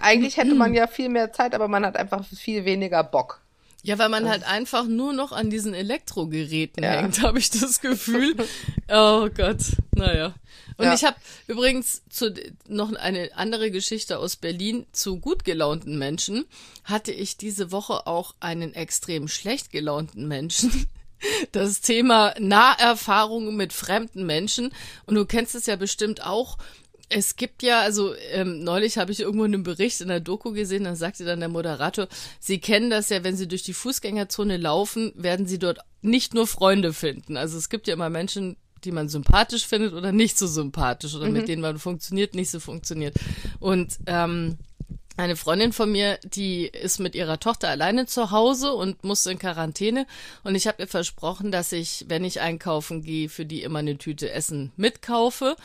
eigentlich 0.00 0.36
hätte 0.36 0.54
man 0.54 0.74
ja 0.74 0.86
viel 0.86 1.08
mehr 1.08 1.32
Zeit, 1.32 1.54
aber 1.54 1.68
man 1.68 1.84
hat 1.84 1.96
einfach 1.96 2.24
viel 2.26 2.64
weniger 2.64 3.02
Bock. 3.04 3.40
Ja, 3.82 3.98
weil 3.98 4.08
man 4.08 4.28
halt 4.28 4.42
einfach 4.42 4.86
nur 4.86 5.12
noch 5.12 5.30
an 5.30 5.48
diesen 5.48 5.72
Elektrogeräten 5.72 6.82
Ja. 6.82 6.90
hängt, 7.02 7.22
habe 7.22 7.38
ich 7.38 7.50
das 7.50 7.80
Gefühl. 7.80 8.34
Oh 8.88 9.28
Gott, 9.36 9.58
naja. 9.92 10.34
Und 10.76 10.84
Ja. 10.84 10.94
ich 10.94 11.04
habe 11.04 11.16
übrigens 11.48 12.02
zu, 12.08 12.32
noch 12.68 12.92
eine 12.94 13.30
andere 13.34 13.70
Geschichte 13.72 14.18
aus 14.18 14.36
Berlin 14.36 14.86
zu 14.92 15.18
gut 15.18 15.44
gelaunten 15.44 15.98
Menschen. 15.98 16.44
Hatte 16.84 17.10
ich 17.12 17.36
diese 17.36 17.72
Woche 17.72 18.06
auch 18.06 18.34
einen 18.38 18.74
extrem 18.74 19.26
schlecht 19.28 19.70
gelaunten 19.72 20.28
Menschen. 20.28 20.86
Das 21.52 21.80
Thema 21.80 22.34
Naherfahrungen 22.38 23.56
mit 23.56 23.72
fremden 23.72 24.26
Menschen. 24.26 24.70
Und 25.06 25.14
du 25.14 25.24
kennst 25.24 25.54
es 25.54 25.64
ja 25.64 25.76
bestimmt 25.76 26.22
auch. 26.22 26.58
Es 27.08 27.36
gibt 27.36 27.62
ja, 27.62 27.80
also 27.80 28.14
ähm, 28.32 28.64
neulich 28.64 28.98
habe 28.98 29.12
ich 29.12 29.20
irgendwo 29.20 29.44
einen 29.44 29.62
Bericht 29.62 30.00
in 30.00 30.08
der 30.08 30.20
Doku 30.20 30.52
gesehen, 30.52 30.84
dann 30.84 30.96
sagte 30.96 31.24
dann 31.24 31.40
der 31.40 31.48
Moderator, 31.48 32.08
Sie 32.40 32.58
kennen 32.58 32.90
das 32.90 33.10
ja, 33.10 33.22
wenn 33.22 33.36
Sie 33.36 33.46
durch 33.46 33.62
die 33.62 33.74
Fußgängerzone 33.74 34.56
laufen, 34.56 35.12
werden 35.14 35.46
Sie 35.46 35.58
dort 35.58 35.78
nicht 36.02 36.34
nur 36.34 36.46
Freunde 36.46 36.92
finden. 36.92 37.36
Also 37.36 37.58
es 37.58 37.68
gibt 37.68 37.86
ja 37.86 37.94
immer 37.94 38.10
Menschen, 38.10 38.56
die 38.84 38.92
man 38.92 39.08
sympathisch 39.08 39.66
findet 39.66 39.92
oder 39.92 40.12
nicht 40.12 40.36
so 40.36 40.46
sympathisch 40.46 41.14
oder 41.14 41.28
mit 41.28 41.48
denen 41.48 41.62
man 41.62 41.78
funktioniert, 41.78 42.34
nicht 42.34 42.50
so 42.50 42.60
funktioniert. 42.60 43.14
Und 43.58 43.98
ähm, 44.06 44.58
eine 45.16 45.36
Freundin 45.36 45.72
von 45.72 45.90
mir, 45.90 46.18
die 46.24 46.66
ist 46.66 46.98
mit 46.98 47.14
ihrer 47.14 47.40
Tochter 47.40 47.68
alleine 47.68 48.06
zu 48.06 48.30
Hause 48.30 48.72
und 48.72 49.02
musste 49.04 49.30
in 49.30 49.38
Quarantäne. 49.38 50.06
Und 50.44 50.54
ich 50.54 50.66
habe 50.66 50.82
ihr 50.82 50.88
versprochen, 50.88 51.50
dass 51.50 51.72
ich, 51.72 52.04
wenn 52.08 52.24
ich 52.24 52.40
einkaufen 52.40 53.02
gehe, 53.02 53.28
für 53.28 53.46
die 53.46 53.62
immer 53.62 53.78
eine 53.78 53.96
Tüte 53.96 54.30
Essen 54.30 54.72
mitkaufe 54.76 55.56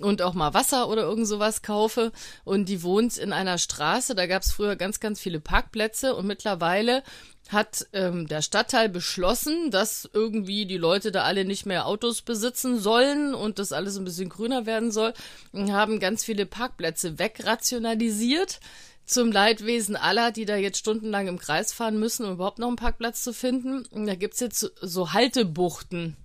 und 0.00 0.20
auch 0.20 0.34
mal 0.34 0.52
Wasser 0.54 0.88
oder 0.88 1.02
irgend 1.02 1.26
sowas 1.26 1.62
kaufe. 1.62 2.12
Und 2.44 2.68
die 2.68 2.82
wohnt 2.82 3.16
in 3.16 3.32
einer 3.32 3.58
Straße, 3.58 4.14
da 4.14 4.26
gab 4.26 4.42
es 4.42 4.52
früher 4.52 4.76
ganz, 4.76 5.00
ganz 5.00 5.20
viele 5.20 5.40
Parkplätze 5.40 6.14
und 6.14 6.26
mittlerweile 6.26 7.02
hat 7.48 7.86
ähm, 7.94 8.28
der 8.28 8.42
Stadtteil 8.42 8.88
beschlossen, 8.88 9.70
dass 9.70 10.08
irgendwie 10.12 10.66
die 10.66 10.76
Leute 10.76 11.10
da 11.12 11.22
alle 11.24 11.44
nicht 11.44 11.64
mehr 11.66 11.86
Autos 11.86 12.20
besitzen 12.22 12.78
sollen 12.78 13.34
und 13.34 13.58
das 13.58 13.72
alles 13.72 13.96
ein 13.96 14.04
bisschen 14.04 14.28
grüner 14.28 14.66
werden 14.66 14.92
soll 14.92 15.14
und 15.52 15.72
haben 15.72 15.98
ganz 15.98 16.24
viele 16.24 16.44
Parkplätze 16.46 17.18
wegrationalisiert 17.18 18.60
zum 19.06 19.32
Leidwesen 19.32 19.96
aller, 19.96 20.30
die 20.32 20.44
da 20.44 20.56
jetzt 20.56 20.76
stundenlang 20.78 21.28
im 21.28 21.38
Kreis 21.38 21.72
fahren 21.72 21.98
müssen, 21.98 22.26
um 22.26 22.32
überhaupt 22.32 22.58
noch 22.58 22.66
einen 22.68 22.76
Parkplatz 22.76 23.22
zu 23.22 23.32
finden. 23.32 23.86
Und 23.90 24.06
da 24.06 24.14
gibt's 24.14 24.40
jetzt 24.40 24.60
so- 24.60 24.68
so 24.82 25.12
Haltebuchten, 25.14 26.16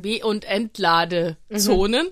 B- 0.00 0.22
und 0.22 0.44
Entladezonen. 0.44 2.08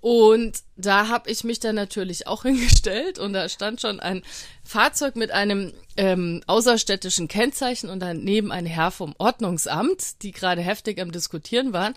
Und 0.00 0.62
da 0.76 1.08
habe 1.08 1.30
ich 1.30 1.44
mich 1.44 1.60
dann 1.60 1.74
natürlich 1.74 2.26
auch 2.26 2.42
hingestellt 2.44 3.18
und 3.18 3.32
da 3.32 3.48
stand 3.48 3.80
schon 3.80 4.00
ein 4.00 4.22
Fahrzeug 4.64 5.16
mit 5.16 5.30
einem 5.30 5.72
ähm, 5.96 6.42
außerstädtischen 6.46 7.28
Kennzeichen 7.28 7.90
und 7.90 8.00
daneben 8.00 8.52
ein 8.52 8.66
Herr 8.66 8.90
vom 8.90 9.14
Ordnungsamt, 9.18 10.22
die 10.22 10.32
gerade 10.32 10.62
heftig 10.62 11.00
am 11.00 11.12
Diskutieren 11.12 11.72
waren. 11.72 11.94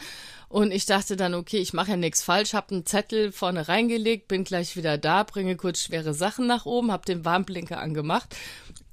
Und 0.49 0.71
ich 0.71 0.85
dachte 0.85 1.15
dann, 1.15 1.33
okay, 1.33 1.57
ich 1.57 1.73
mache 1.73 1.91
ja 1.91 1.97
nichts 1.97 2.21
falsch, 2.21 2.53
habe 2.53 2.75
einen 2.75 2.85
Zettel 2.85 3.31
vorne 3.31 3.67
reingelegt, 3.67 4.27
bin 4.27 4.43
gleich 4.43 4.75
wieder 4.75 4.97
da, 4.97 5.23
bringe 5.23 5.55
kurz 5.55 5.79
schwere 5.79 6.13
Sachen 6.13 6.45
nach 6.45 6.65
oben, 6.65 6.91
habe 6.91 7.05
den 7.05 7.25
Warnblinker 7.25 7.79
angemacht. 7.79 8.35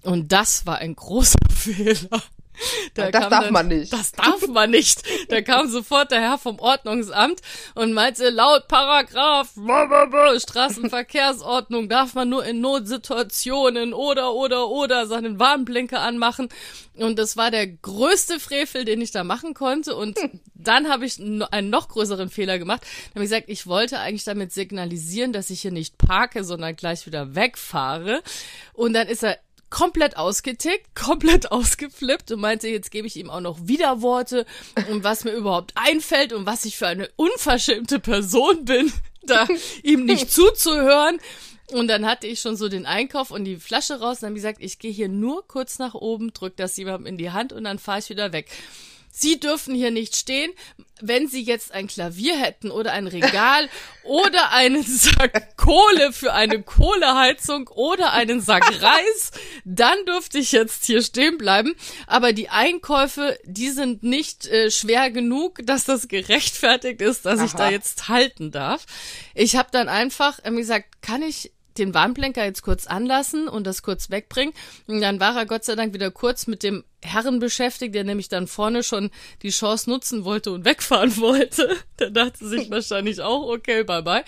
Und 0.02 0.33
das 0.33 0.64
war 0.64 0.79
ein 0.79 0.97
großer 0.97 1.38
Fehler. 1.55 2.23
Da 2.95 3.11
Das 3.11 3.29
darf 3.29 3.50
man 3.50 3.69
nicht. 3.69 3.93
Das 3.93 4.12
darf 4.12 4.47
man 4.49 4.71
nicht. 4.71 5.02
Da 5.29 5.43
kam 5.43 5.69
sofort 5.71 6.11
der 6.11 6.21
Herr 6.21 6.38
vom 6.38 6.59
Ordnungsamt 6.59 7.40
und 7.75 7.93
meinte 7.93 8.31
laut 8.31 8.69
Paragraph 8.69 9.50
Straßenverkehrsordnung 10.40 11.88
darf 11.88 12.14
man 12.14 12.29
nur 12.29 12.45
in 12.45 12.61
Notsituationen 12.61 13.95
oder 13.95 14.35
oder 14.35 14.69
oder 14.69 15.07
seinen 15.07 15.38
Warnblinker 15.38 16.00
anmachen. 16.00 16.49
Und 16.97 17.19
das 17.19 17.37
war 17.37 17.50
der 17.50 17.67
größte 17.67 18.40
Frevel, 18.40 18.85
den 18.85 19.00
ich 19.00 19.11
da 19.11 19.25
machen 19.25 19.55
konnte. 19.55 19.95
Und 19.97 20.19
dann 20.55 20.88
habe 20.88 21.07
ich 21.07 21.19
einen 21.19 21.71
noch 21.71 21.88
größeren 21.88 22.29
Fehler 22.29 22.59
gemacht. 22.59 22.83
Dann 22.83 23.23
habe 23.23 23.25
ich 23.25 23.31
gesagt, 23.31 23.49
ich 23.49 23.67
wollte 23.67 23.99
eigentlich 24.00 24.25
damit 24.25 24.52
signalisieren, 24.52 25.33
dass 25.33 25.50
ich 25.50 25.62
hier 25.62 25.71
nicht 25.71 25.97
parke, 25.99 26.45
sondern 26.45 26.76
gleich 26.76 27.07
wieder 27.07 27.35
wegfahre. 27.35 28.23
Und 28.75 28.93
dann 28.93 29.09
ist 29.09 29.25
er 29.25 29.38
komplett 29.70 30.16
ausgetickt, 30.16 30.94
komplett 30.94 31.50
ausgeflippt 31.50 32.32
und 32.32 32.40
meinte, 32.40 32.68
jetzt 32.68 32.90
gebe 32.90 33.06
ich 33.06 33.16
ihm 33.16 33.30
auch 33.30 33.40
noch 33.40 33.58
Widerworte 33.66 34.44
und 34.90 35.04
was 35.04 35.24
mir 35.24 35.32
überhaupt 35.32 35.72
einfällt 35.76 36.32
und 36.32 36.46
was 36.46 36.64
ich 36.64 36.76
für 36.76 36.88
eine 36.88 37.08
unverschämte 37.16 38.00
Person 38.00 38.64
bin, 38.64 38.92
da 39.22 39.46
ihm 39.82 40.04
nicht 40.04 40.30
zuzuhören. 40.30 41.18
Und 41.72 41.86
dann 41.86 42.04
hatte 42.04 42.26
ich 42.26 42.40
schon 42.40 42.56
so 42.56 42.68
den 42.68 42.84
Einkauf 42.84 43.30
und 43.30 43.44
die 43.44 43.56
Flasche 43.56 44.00
raus 44.00 44.18
und 44.18 44.22
dann 44.24 44.34
gesagt, 44.34 44.58
ich 44.60 44.80
gehe 44.80 44.90
hier 44.90 45.08
nur 45.08 45.46
kurz 45.46 45.78
nach 45.78 45.94
oben, 45.94 46.32
drück 46.32 46.56
das 46.56 46.76
jemandem 46.76 47.06
in 47.06 47.16
die 47.16 47.30
Hand 47.30 47.52
und 47.52 47.62
dann 47.62 47.78
fahre 47.78 48.00
ich 48.00 48.10
wieder 48.10 48.32
weg. 48.32 48.50
Sie 49.12 49.38
dürfen 49.38 49.74
hier 49.74 49.92
nicht 49.92 50.16
stehen. 50.16 50.50
Wenn 51.02 51.28
Sie 51.28 51.42
jetzt 51.42 51.73
ein 51.73 51.87
Klavier 51.87 52.37
hätten 52.37 52.71
oder 52.71 52.92
ein 52.92 53.07
Regal 53.07 53.69
oder 54.04 54.52
einen 54.52 54.83
Sack 54.83 55.57
Kohle 55.57 56.12
für 56.12 56.33
eine 56.33 56.62
Kohleheizung 56.62 57.69
oder 57.69 58.12
einen 58.12 58.40
Sack 58.40 58.64
Reis, 58.83 59.30
dann 59.64 60.04
dürfte 60.07 60.38
ich 60.38 60.52
jetzt 60.52 60.85
hier 60.85 61.02
stehen 61.02 61.38
bleiben. 61.38 61.75
Aber 62.07 62.33
die 62.33 62.49
Einkäufe, 62.49 63.38
die 63.45 63.71
sind 63.71 64.02
nicht 64.02 64.47
äh, 64.47 64.71
schwer 64.71 65.11
genug, 65.11 65.61
dass 65.64 65.85
das 65.85 66.09
gerechtfertigt 66.09 67.00
ist, 67.00 67.26
dass 67.26 67.40
ich 67.40 67.54
Aha. 67.54 67.59
da 67.59 67.71
jetzt 67.71 68.09
halten 68.09 68.50
darf. 68.50 68.87
Ich 69.35 69.57
habe 69.57 69.69
dann 69.73 69.88
einfach 69.88 70.38
ähm, 70.45 70.57
gesagt, 70.57 71.02
kann 71.02 71.23
ich 71.23 71.52
den 71.78 71.94
Warnblinker 71.94 72.44
jetzt 72.44 72.62
kurz 72.62 72.86
anlassen 72.86 73.48
und 73.48 73.66
das 73.66 73.82
kurz 73.82 74.10
wegbringen. 74.10 74.54
Und 74.86 75.00
dann 75.00 75.20
war 75.20 75.36
er 75.36 75.46
Gott 75.46 75.64
sei 75.64 75.74
Dank 75.74 75.94
wieder 75.94 76.10
kurz 76.10 76.46
mit 76.46 76.62
dem 76.62 76.84
Herren 77.02 77.38
beschäftigt, 77.38 77.94
der 77.94 78.04
nämlich 78.04 78.28
dann 78.28 78.46
vorne 78.46 78.82
schon 78.82 79.10
die 79.42 79.50
Chance 79.50 79.88
nutzen 79.88 80.24
wollte 80.24 80.52
und 80.52 80.64
wegfahren 80.64 81.16
wollte. 81.18 81.76
Der 81.98 82.10
dachte 82.10 82.46
sich 82.46 82.70
wahrscheinlich 82.70 83.20
auch, 83.20 83.48
okay, 83.48 83.84
bye 83.84 84.02
bye. 84.02 84.24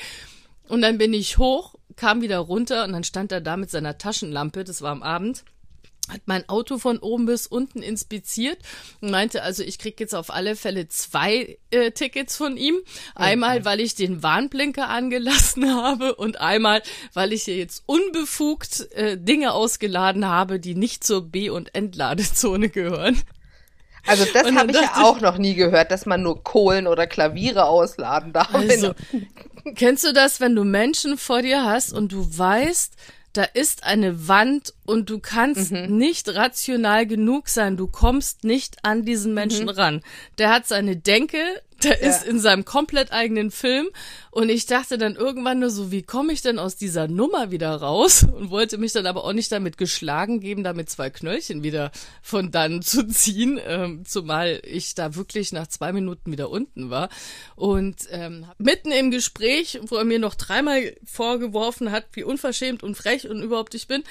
Und 0.68 0.82
dann 0.82 0.98
bin 0.98 1.12
ich 1.12 1.38
hoch, 1.38 1.74
kam 1.96 2.22
wieder 2.22 2.38
runter 2.38 2.84
und 2.84 2.92
dann 2.92 3.04
stand 3.04 3.32
er 3.32 3.40
da 3.40 3.56
mit 3.56 3.70
seiner 3.70 3.98
Taschenlampe, 3.98 4.64
das 4.64 4.80
war 4.80 4.92
am 4.92 5.02
Abend, 5.02 5.44
hat 6.08 6.22
mein 6.26 6.48
Auto 6.48 6.78
von 6.78 6.98
oben 6.98 7.26
bis 7.26 7.46
unten 7.46 7.82
inspiziert 7.82 8.58
und 9.00 9.10
meinte, 9.10 9.42
also 9.42 9.62
ich 9.62 9.78
krieg 9.78 10.00
jetzt 10.00 10.14
auf 10.14 10.32
alle 10.32 10.56
Fälle 10.56 10.88
zwei 10.88 11.58
äh, 11.70 11.92
Tickets 11.92 12.36
von 12.36 12.56
ihm. 12.56 12.76
Einmal, 13.14 13.64
weil 13.64 13.80
ich 13.80 13.94
den 13.94 14.22
Warnblinker 14.22 14.88
angelassen 14.88 15.74
habe 15.74 16.14
und 16.14 16.40
einmal, 16.40 16.82
weil 17.14 17.32
ich 17.32 17.44
hier 17.44 17.56
jetzt 17.56 17.84
unbefugt 17.86 18.92
äh, 18.92 19.16
Dinge 19.16 19.52
ausgeladen 19.52 20.26
habe, 20.26 20.58
die 20.58 20.74
nicht 20.74 21.04
zur 21.04 21.22
B- 21.22 21.50
und 21.50 21.74
Entladezone 21.74 22.68
gehören. 22.68 23.20
Also 24.06 24.24
das 24.32 24.52
habe 24.52 24.72
ich 24.72 24.80
ja 24.80 25.04
auch 25.04 25.20
noch 25.20 25.38
nie 25.38 25.54
gehört, 25.54 25.92
dass 25.92 26.06
man 26.06 26.22
nur 26.22 26.42
Kohlen 26.42 26.88
oder 26.88 27.06
Klaviere 27.06 27.66
ausladen 27.66 28.32
darf. 28.32 28.52
Also, 28.52 28.94
kennst 29.76 30.04
du 30.04 30.12
das, 30.12 30.40
wenn 30.40 30.56
du 30.56 30.64
Menschen 30.64 31.16
vor 31.16 31.40
dir 31.40 31.64
hast 31.64 31.92
und 31.92 32.10
du 32.10 32.26
weißt, 32.36 32.96
da 33.32 33.44
ist 33.44 33.84
eine 33.84 34.28
Wand 34.28 34.74
und 34.84 35.08
du 35.08 35.18
kannst 35.18 35.72
nicht 35.72 36.28
rational 36.34 37.06
genug 37.06 37.48
sein, 37.48 37.76
du 37.76 37.86
kommst 37.86 38.44
nicht 38.44 38.84
an 38.84 39.04
diesen 39.04 39.32
Menschen 39.32 39.68
ran. 39.68 40.02
Der 40.38 40.50
hat 40.50 40.66
seine 40.66 40.96
Denke, 40.96 41.38
der 41.84 42.02
Ja. 42.02 42.08
ist 42.10 42.24
in 42.24 42.40
seinem 42.40 42.64
komplett 42.64 43.12
eigenen 43.12 43.50
Film. 43.50 43.88
Und 44.30 44.48
ich 44.48 44.66
dachte 44.66 44.96
dann 44.96 45.14
irgendwann 45.14 45.58
nur 45.58 45.70
so, 45.70 45.90
wie 45.90 46.02
komme 46.02 46.32
ich 46.32 46.40
denn 46.40 46.58
aus 46.58 46.76
dieser 46.76 47.06
Nummer 47.08 47.50
wieder 47.50 47.74
raus? 47.74 48.22
Und 48.32 48.50
wollte 48.50 48.78
mich 48.78 48.92
dann 48.92 49.06
aber 49.06 49.24
auch 49.24 49.32
nicht 49.32 49.52
damit 49.52 49.76
geschlagen 49.76 50.40
geben, 50.40 50.64
damit 50.64 50.88
zwei 50.90 51.10
Knöllchen 51.10 51.62
wieder 51.62 51.92
von 52.22 52.50
dann 52.50 52.82
zu 52.82 53.06
ziehen, 53.06 53.60
ähm, 53.66 54.04
zumal 54.06 54.60
ich 54.64 54.94
da 54.94 55.14
wirklich 55.14 55.52
nach 55.52 55.66
zwei 55.66 55.92
Minuten 55.92 56.32
wieder 56.32 56.50
unten 56.50 56.90
war. 56.90 57.08
Und 57.56 58.08
ähm, 58.10 58.46
mitten 58.58 58.90
im 58.90 59.10
Gespräch, 59.10 59.80
wo 59.82 59.96
er 59.96 60.04
mir 60.04 60.18
noch 60.18 60.34
dreimal 60.34 60.94
vorgeworfen 61.04 61.92
hat, 61.92 62.06
wie 62.12 62.24
unverschämt 62.24 62.82
und 62.82 62.96
frech 62.96 63.28
und 63.28 63.42
überhaupt 63.42 63.74
ich 63.74 63.86
bin, 63.86 64.02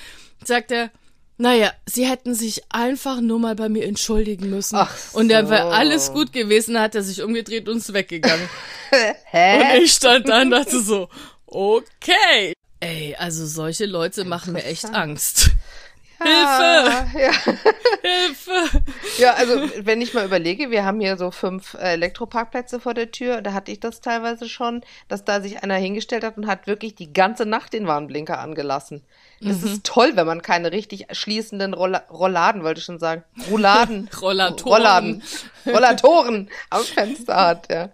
sagt 0.43 0.71
er, 0.71 0.91
naja, 1.41 1.73
sie 1.87 2.05
hätten 2.05 2.35
sich 2.35 2.61
einfach 2.69 3.19
nur 3.19 3.39
mal 3.39 3.55
bei 3.55 3.67
mir 3.67 3.85
entschuldigen 3.85 4.51
müssen. 4.51 4.75
Ach 4.75 4.95
Und 5.13 5.29
dann 5.29 5.47
so. 5.47 5.51
wäre 5.51 5.71
alles 5.73 6.13
gut 6.13 6.31
gewesen, 6.31 6.79
hat 6.79 6.93
er 6.93 7.01
sich 7.01 7.23
umgedreht 7.23 7.67
und 7.67 7.77
ist 7.77 7.93
weggegangen. 7.93 8.47
Hä? 9.25 9.55
Und 9.77 9.83
ich 9.83 9.91
stand 9.93 10.29
da 10.29 10.43
und 10.43 10.51
dachte 10.51 10.79
so, 10.81 11.09
okay. 11.47 12.53
Ey, 12.79 13.15
also 13.17 13.47
solche 13.47 13.87
Leute 13.87 14.23
machen 14.23 14.53
mir 14.53 14.63
echt 14.65 14.85
Angst. 14.93 15.49
Ah, 16.19 17.05
ja. 17.17 17.31
Hilfe! 18.03 18.83
ja, 19.17 19.33
also 19.33 19.67
wenn 19.79 20.01
ich 20.01 20.13
mal 20.13 20.25
überlege, 20.25 20.69
wir 20.69 20.85
haben 20.85 20.99
hier 20.99 21.17
so 21.17 21.31
fünf 21.31 21.73
Elektroparkplätze 21.73 22.79
vor 22.79 22.93
der 22.93 23.09
Tür, 23.09 23.41
da 23.41 23.53
hatte 23.53 23.71
ich 23.71 23.79
das 23.79 24.01
teilweise 24.01 24.47
schon, 24.47 24.83
dass 25.07 25.25
da 25.25 25.41
sich 25.41 25.63
einer 25.63 25.75
hingestellt 25.75 26.23
hat 26.23 26.37
und 26.37 26.45
hat 26.45 26.67
wirklich 26.67 26.93
die 26.93 27.11
ganze 27.11 27.47
Nacht 27.47 27.73
den 27.73 27.87
Warnblinker 27.87 28.39
angelassen. 28.39 29.03
Mhm. 29.41 29.65
ist 29.65 29.83
toll, 29.83 30.11
wenn 30.15 30.27
man 30.27 30.41
keine 30.41 30.71
richtig 30.71 31.07
schließenden 31.11 31.73
Rolla 31.73 32.03
Rolladen, 32.09 32.63
wollte 32.63 32.79
ich 32.79 32.85
schon 32.85 32.99
sagen, 32.99 33.23
Rolladen, 33.49 34.09
Rollatoren. 34.21 34.73
Rolladen, 34.73 35.23
Rollatoren 35.65 36.49
am 36.69 36.83
Fenster 36.83 37.35
hat, 37.35 37.71
ja. 37.71 37.89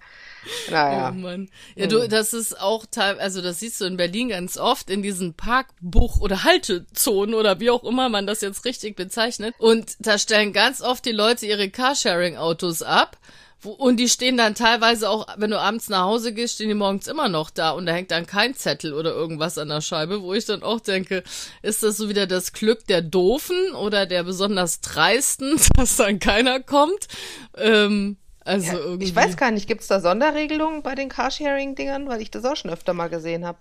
Naja. 0.69 1.09
Oh 1.09 1.13
Mann. 1.13 1.49
Ja, 1.75 1.87
du, 1.87 2.07
das 2.07 2.33
ist 2.33 2.59
auch 2.59 2.85
teil, 2.89 3.19
also 3.19 3.41
das 3.41 3.59
siehst 3.59 3.81
du 3.81 3.85
in 3.85 3.97
Berlin 3.97 4.29
ganz 4.29 4.57
oft 4.57 4.89
in 4.89 5.01
diesen 5.01 5.33
Parkbuch- 5.35 6.19
oder 6.21 6.43
Haltezonen 6.43 7.35
oder 7.35 7.59
wie 7.59 7.69
auch 7.69 7.83
immer 7.83 8.09
man 8.09 8.27
das 8.27 8.41
jetzt 8.41 8.65
richtig 8.65 8.95
bezeichnet. 8.95 9.55
Und 9.57 9.95
da 9.99 10.17
stellen 10.17 10.53
ganz 10.53 10.81
oft 10.81 11.05
die 11.05 11.11
Leute 11.11 11.45
ihre 11.45 11.69
Carsharing-Autos 11.69 12.81
ab. 12.81 13.17
Wo, 13.61 13.71
und 13.71 13.97
die 13.97 14.07
stehen 14.07 14.37
dann 14.37 14.53
teilweise 14.53 15.09
auch, 15.09 15.27
wenn 15.37 15.49
du 15.49 15.59
abends 15.59 15.89
nach 15.89 16.03
Hause 16.03 16.31
gehst, 16.31 16.55
stehen 16.55 16.67
die 16.67 16.75
morgens 16.75 17.07
immer 17.07 17.27
noch 17.27 17.49
da 17.49 17.71
und 17.71 17.87
da 17.87 17.93
hängt 17.93 18.11
dann 18.11 18.27
kein 18.27 18.53
Zettel 18.55 18.93
oder 18.93 19.11
irgendwas 19.13 19.57
an 19.57 19.69
der 19.69 19.81
Scheibe, 19.81 20.21
wo 20.21 20.33
ich 20.35 20.45
dann 20.45 20.61
auch 20.61 20.79
denke, 20.79 21.23
ist 21.63 21.81
das 21.81 21.97
so 21.97 22.07
wieder 22.07 22.27
das 22.27 22.53
Glück 22.53 22.85
der 22.85 23.01
Doofen 23.01 23.73
oder 23.73 24.05
der 24.05 24.23
besonders 24.23 24.81
Dreisten, 24.81 25.59
dass 25.75 25.95
dann 25.97 26.19
keiner 26.19 26.59
kommt? 26.61 27.07
Ähm, 27.55 28.17
also 28.45 28.67
Ja, 28.67 28.77
irgendwie. 28.79 29.05
ich 29.07 29.15
weiß 29.15 29.35
gar 29.37 29.49
nicht, 29.51 29.67
gibt's 29.67 29.87
da 29.87 29.99
Sonderregelungen 30.01 30.83
bei 30.83 30.93
den 30.95 31.09
Carsharing-Dingern? 31.09 32.07
Weil 32.07 32.21
ich 32.21 32.29
das 32.31 32.45
auch 32.45 32.55
schon 32.55 32.71
öfter 32.71 32.93
mal 32.93 33.07
gesehen 33.09 33.43
habe. 33.45 33.57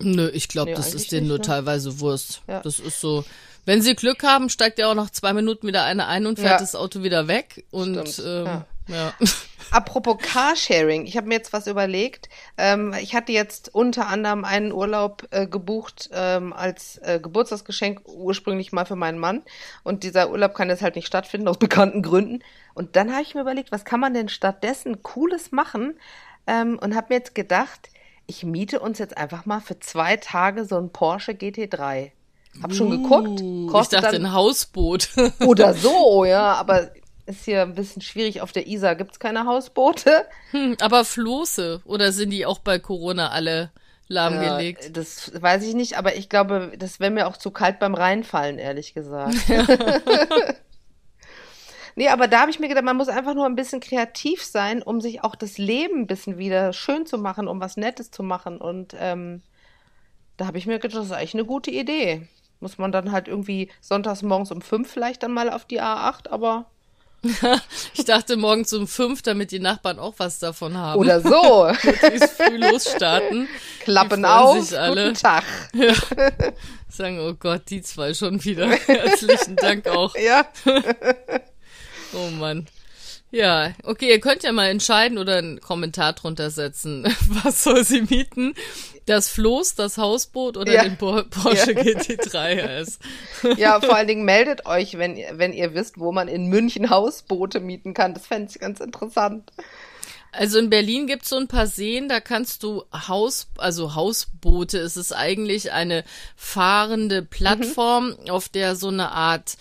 Nö, 0.00 0.28
ich 0.32 0.48
glaube, 0.48 0.70
Nee, 0.70 0.76
das 0.76 0.92
ist 0.94 1.12
denen 1.12 1.22
nicht, 1.24 1.28
nur 1.28 1.38
ne? 1.38 1.44
teilweise 1.44 2.00
Wurst. 2.00 2.42
Ja. 2.48 2.60
Das 2.62 2.78
ist 2.80 3.00
so. 3.00 3.24
Wenn 3.66 3.80
sie 3.80 3.94
Glück 3.94 4.22
haben, 4.24 4.48
steigt 4.50 4.78
ja 4.78 4.90
auch 4.90 4.94
nach 4.94 5.10
zwei 5.10 5.32
Minuten 5.32 5.66
wieder 5.66 5.84
eine 5.84 6.06
ein 6.08 6.26
und 6.26 6.38
fährt 6.38 6.50
Ja. 6.52 6.58
das 6.58 6.74
Auto 6.74 7.02
wieder 7.02 7.28
weg. 7.28 7.64
Und 7.70 7.94
Stimmt, 8.08 8.26
ähm, 8.26 8.44
ja. 8.46 8.66
Ja. 8.86 9.12
Apropos 9.70 10.18
Carsharing, 10.18 11.06
ich 11.06 11.16
habe 11.16 11.26
mir 11.26 11.34
jetzt 11.34 11.52
was 11.52 11.66
überlegt. 11.66 12.28
Ähm, 12.56 12.94
ich 13.00 13.14
hatte 13.14 13.32
jetzt 13.32 13.74
unter 13.74 14.06
anderem 14.08 14.44
einen 14.44 14.72
Urlaub 14.72 15.26
äh, 15.30 15.46
gebucht 15.46 16.10
ähm, 16.12 16.52
als 16.52 16.98
äh, 16.98 17.18
Geburtstagsgeschenk 17.20 18.02
ursprünglich 18.06 18.72
mal 18.72 18.84
für 18.84 18.94
meinen 18.94 19.18
Mann. 19.18 19.42
Und 19.82 20.04
dieser 20.04 20.30
Urlaub 20.30 20.54
kann 20.54 20.68
jetzt 20.68 20.82
halt 20.82 20.96
nicht 20.96 21.06
stattfinden 21.06 21.48
aus 21.48 21.58
bekannten 21.58 22.02
Gründen. 22.02 22.40
Und 22.74 22.94
dann 22.94 23.10
habe 23.12 23.22
ich 23.22 23.34
mir 23.34 23.40
überlegt, 23.40 23.72
was 23.72 23.84
kann 23.84 24.00
man 24.00 24.14
denn 24.14 24.28
stattdessen 24.28 25.02
Cooles 25.02 25.50
machen? 25.50 25.98
Ähm, 26.46 26.78
und 26.80 26.94
habe 26.94 27.06
mir 27.10 27.16
jetzt 27.16 27.34
gedacht, 27.34 27.90
ich 28.26 28.44
miete 28.44 28.80
uns 28.80 28.98
jetzt 28.98 29.16
einfach 29.16 29.46
mal 29.46 29.60
für 29.60 29.80
zwei 29.80 30.16
Tage 30.16 30.64
so 30.66 30.76
ein 30.76 30.90
Porsche 30.90 31.32
GT3. 31.32 32.12
Hab 32.62 32.72
schon 32.72 32.90
geguckt. 32.90 33.40
Uh, 33.40 33.66
ich 33.66 33.72
Kostet 33.72 34.02
dachte 34.04 34.16
dann 34.16 34.26
ein 34.26 34.32
Hausboot. 34.32 35.08
oder 35.44 35.74
so, 35.74 36.24
ja, 36.24 36.52
aber 36.54 36.90
ist 37.26 37.44
hier 37.44 37.62
ein 37.62 37.74
bisschen 37.74 38.02
schwierig. 38.02 38.40
Auf 38.40 38.52
der 38.52 38.66
Isar 38.66 38.94
gibt's 38.94 39.18
keine 39.18 39.46
Hausboote. 39.46 40.26
Hm, 40.50 40.76
Aber 40.80 41.04
Floße. 41.04 41.82
Oder 41.84 42.12
sind 42.12 42.30
die 42.30 42.46
auch 42.46 42.60
bei 42.60 42.78
Corona 42.78 43.30
alle 43.30 43.72
lahmgelegt? 44.08 44.86
Äh, 44.86 44.90
das 44.92 45.32
weiß 45.40 45.64
ich 45.64 45.74
nicht, 45.74 45.98
aber 45.98 46.14
ich 46.16 46.28
glaube, 46.28 46.72
das 46.78 47.00
wäre 47.00 47.10
mir 47.10 47.26
auch 47.26 47.36
zu 47.36 47.50
kalt 47.50 47.80
beim 47.80 47.94
Reinfallen, 47.94 48.58
ehrlich 48.58 48.94
gesagt. 48.94 49.34
nee, 51.96 52.08
aber 52.08 52.28
da 52.28 52.40
habe 52.40 52.50
ich 52.50 52.60
mir 52.60 52.68
gedacht, 52.68 52.84
man 52.84 52.96
muss 52.96 53.08
einfach 53.08 53.34
nur 53.34 53.46
ein 53.46 53.56
bisschen 53.56 53.80
kreativ 53.80 54.44
sein, 54.44 54.82
um 54.82 55.00
sich 55.00 55.24
auch 55.24 55.34
das 55.34 55.58
Leben 55.58 56.02
ein 56.02 56.06
bisschen 56.06 56.38
wieder 56.38 56.72
schön 56.72 57.04
zu 57.06 57.18
machen, 57.18 57.48
um 57.48 57.60
was 57.60 57.76
Nettes 57.76 58.12
zu 58.12 58.22
machen. 58.22 58.58
Und 58.58 58.94
ähm, 58.98 59.42
da 60.36 60.46
habe 60.46 60.58
ich 60.58 60.66
mir 60.66 60.78
gedacht, 60.78 60.98
das 60.98 61.06
ist 61.06 61.12
eigentlich 61.12 61.34
eine 61.34 61.46
gute 61.46 61.70
Idee. 61.70 62.28
Muss 62.60 62.78
man 62.78 62.92
dann 62.92 63.10
halt 63.10 63.26
irgendwie 63.28 63.70
sonntags 63.80 64.22
morgens 64.22 64.52
um 64.52 64.62
fünf 64.62 64.90
vielleicht 64.90 65.22
dann 65.24 65.32
mal 65.32 65.50
auf 65.50 65.64
die 65.64 65.82
A8, 65.82 66.28
aber 66.28 66.66
Ich 67.94 68.04
dachte 68.04 68.36
morgens 68.36 68.72
um 68.72 68.86
fünf, 68.86 69.22
damit 69.22 69.50
die 69.50 69.60
Nachbarn 69.60 69.98
auch 69.98 70.14
was 70.18 70.38
davon 70.38 70.76
haben. 70.76 70.98
oder 70.98 71.20
so. 71.20 71.68
Früh 71.78 72.56
losstarten. 72.56 73.48
Klappen 73.80 74.24
auf. 74.24 74.70
Guten 74.70 75.14
Tag. 75.14 75.44
Sagen, 76.88 77.20
oh 77.20 77.34
Gott, 77.34 77.62
die 77.70 77.82
zwei 77.82 78.14
schon 78.14 78.44
wieder. 78.44 78.68
Herzlichen 78.86 79.56
Dank 79.56 79.86
auch. 79.88 80.14
Ja. 80.16 80.46
Oh 82.12 82.30
Mann. 82.30 82.66
Ja, 83.30 83.72
okay, 83.82 84.10
ihr 84.10 84.20
könnt 84.20 84.44
ja 84.44 84.52
mal 84.52 84.68
entscheiden 84.68 85.18
oder 85.18 85.38
einen 85.38 85.60
Kommentar 85.60 86.12
drunter 86.12 86.50
setzen. 86.50 87.04
Was 87.42 87.64
soll 87.64 87.84
sie 87.84 88.02
mieten? 88.02 88.54
Das 89.06 89.28
Floß, 89.28 89.74
das 89.74 89.98
Hausboot 89.98 90.56
oder 90.56 90.72
Ja. 90.72 90.82
den 90.84 90.96
Por- 90.96 91.24
Porsche 91.24 91.72
GT3 91.72 92.80
RS? 92.82 92.98
Ja, 93.58 93.80
vor 93.80 93.94
allen 93.96 94.08
Dingen 94.08 94.24
meldet 94.24 94.64
euch, 94.66 94.96
wenn, 94.96 95.16
ihr- 95.16 95.32
wenn 95.38 95.52
ihr 95.52 95.74
wisst, 95.74 95.98
wo 95.98 96.10
man 96.12 96.28
in 96.28 96.46
München 96.46 96.88
Hausboote 96.90 97.60
mieten 97.60 97.92
kann. 97.92 98.14
Das 98.14 98.26
fände 98.26 98.50
ich 98.50 98.58
ganz 98.58 98.80
interessant. 98.80 99.52
Also 100.32 100.58
in 100.58 100.68
Berlin 100.70 101.06
gibt's 101.06 101.28
so 101.28 101.36
ein 101.36 101.46
paar 101.46 101.66
Seen, 101.68 102.08
da 102.08 102.18
kannst 102.18 102.62
du 102.64 102.82
Haus, 102.92 103.46
also 103.56 103.94
Hausboote, 103.94 104.78
es 104.78 104.96
ist 104.96 105.12
eigentlich 105.12 105.70
eine 105.70 106.02
fahrende 106.34 107.22
Plattform, 107.22 108.16
auf 108.28 108.48
der 108.48 108.74
so 108.74 108.88
eine 108.88 109.12
Art 109.12 109.56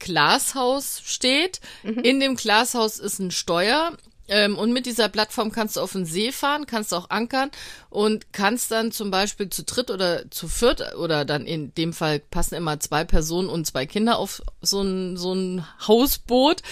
Glashaus 0.00 1.00
steht. 1.04 1.60
In 1.82 2.20
dem 2.20 2.36
Glashaus 2.36 2.98
ist 2.98 3.18
ein 3.20 3.30
Steuer. 3.30 3.92
Ähm, 4.28 4.56
und 4.56 4.72
mit 4.72 4.86
dieser 4.86 5.08
Plattform 5.08 5.50
kannst 5.52 5.76
du 5.76 5.80
auf 5.80 5.92
den 5.92 6.04
See 6.04 6.32
fahren, 6.32 6.66
kannst 6.66 6.92
auch 6.92 7.10
ankern 7.10 7.50
und 7.90 8.32
kannst 8.32 8.70
dann 8.70 8.92
zum 8.92 9.10
Beispiel 9.10 9.48
zu 9.48 9.64
dritt 9.64 9.90
oder 9.90 10.30
zu 10.30 10.48
viert 10.48 10.94
oder 10.96 11.24
dann 11.24 11.46
in 11.46 11.74
dem 11.74 11.92
Fall 11.92 12.18
passen 12.18 12.54
immer 12.54 12.78
zwei 12.80 13.04
Personen 13.04 13.48
und 13.48 13.66
zwei 13.66 13.86
Kinder 13.86 14.18
auf 14.18 14.42
so 14.60 14.82
ein, 14.82 15.16
so 15.16 15.32
ein 15.32 15.64
Hausboot, 15.86 16.62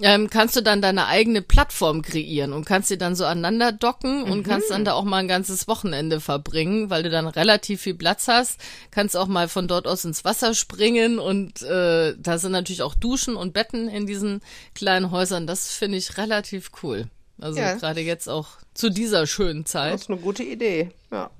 ähm, 0.00 0.30
kannst 0.30 0.56
du 0.56 0.62
dann 0.62 0.80
deine 0.80 1.06
eigene 1.06 1.42
Plattform 1.42 2.00
kreieren 2.00 2.52
und 2.52 2.64
kannst 2.64 2.88
sie 2.88 2.96
dann 2.96 3.14
so 3.14 3.26
aneinander 3.26 3.72
docken 3.72 4.22
und 4.22 4.42
kannst 4.42 4.70
dann 4.70 4.84
da 4.84 4.94
auch 4.94 5.04
mal 5.04 5.18
ein 5.18 5.28
ganzes 5.28 5.68
Wochenende 5.68 6.20
verbringen, 6.20 6.88
weil 6.88 7.02
du 7.02 7.10
dann 7.10 7.26
relativ 7.26 7.82
viel 7.82 7.94
Platz 7.94 8.28
hast, 8.28 8.58
kannst 8.90 9.16
auch 9.16 9.26
mal 9.26 9.48
von 9.48 9.68
dort 9.68 9.86
aus 9.86 10.04
ins 10.04 10.24
Wasser 10.24 10.54
springen 10.54 11.18
und 11.18 11.60
äh, 11.62 12.14
da 12.18 12.38
sind 12.38 12.52
natürlich 12.52 12.82
auch 12.82 12.94
Duschen 12.94 13.36
und 13.36 13.52
Betten 13.52 13.88
in 13.88 14.06
diesen 14.06 14.40
kleinen 14.74 15.10
Häusern. 15.10 15.46
Das 15.46 15.72
finde 15.72 15.98
ich 15.98 16.16
relativ 16.16 16.70
cool. 16.82 17.01
Also 17.42 17.58
Ja. 17.58 17.74
gerade 17.74 18.00
jetzt 18.00 18.28
auch 18.28 18.48
zu 18.74 18.88
dieser 18.90 19.26
schönen 19.26 19.66
Zeit. 19.66 19.94
Das 19.94 20.02
ist 20.02 20.10
eine 20.10 20.20
gute 20.20 20.42
Idee. 20.42 20.90
Ja. 21.10 21.30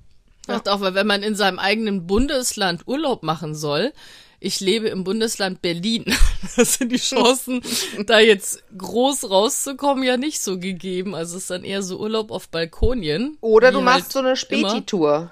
Macht 0.48 0.68
auch, 0.68 0.80
weil 0.80 0.94
wenn 0.94 1.06
man 1.06 1.22
in 1.22 1.36
seinem 1.36 1.58
eigenen 1.58 2.06
Bundesland 2.06 2.82
Urlaub 2.86 3.22
machen 3.22 3.54
soll, 3.54 3.92
ich 4.40 4.58
lebe 4.58 4.88
im 4.88 5.04
Bundesland 5.04 5.62
Berlin. 5.62 6.04
Das 6.56 6.74
sind 6.74 6.90
die 6.92 6.98
Chancen, 6.98 7.62
da 8.06 8.18
jetzt 8.18 8.62
groß 8.76 9.30
rauszukommen, 9.30 10.02
ja 10.04 10.16
nicht 10.18 10.42
so 10.42 10.58
gegeben. 10.58 11.14
Also 11.14 11.36
es 11.36 11.44
ist 11.44 11.50
dann 11.50 11.64
eher 11.64 11.82
so 11.82 11.98
Urlaub 11.98 12.30
auf 12.30 12.48
Balkonien. 12.48 13.38
Oder 13.40 13.70
du 13.72 13.80
machst 13.80 14.02
halt 14.02 14.12
so 14.12 14.18
eine. 14.18 14.36
Späti-Tour. 14.36 15.30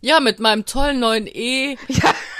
Ja, 0.00 0.20
mit 0.20 0.38
meinem 0.38 0.64
tollen 0.64 1.00
neuen 1.00 1.26
E. 1.26 1.76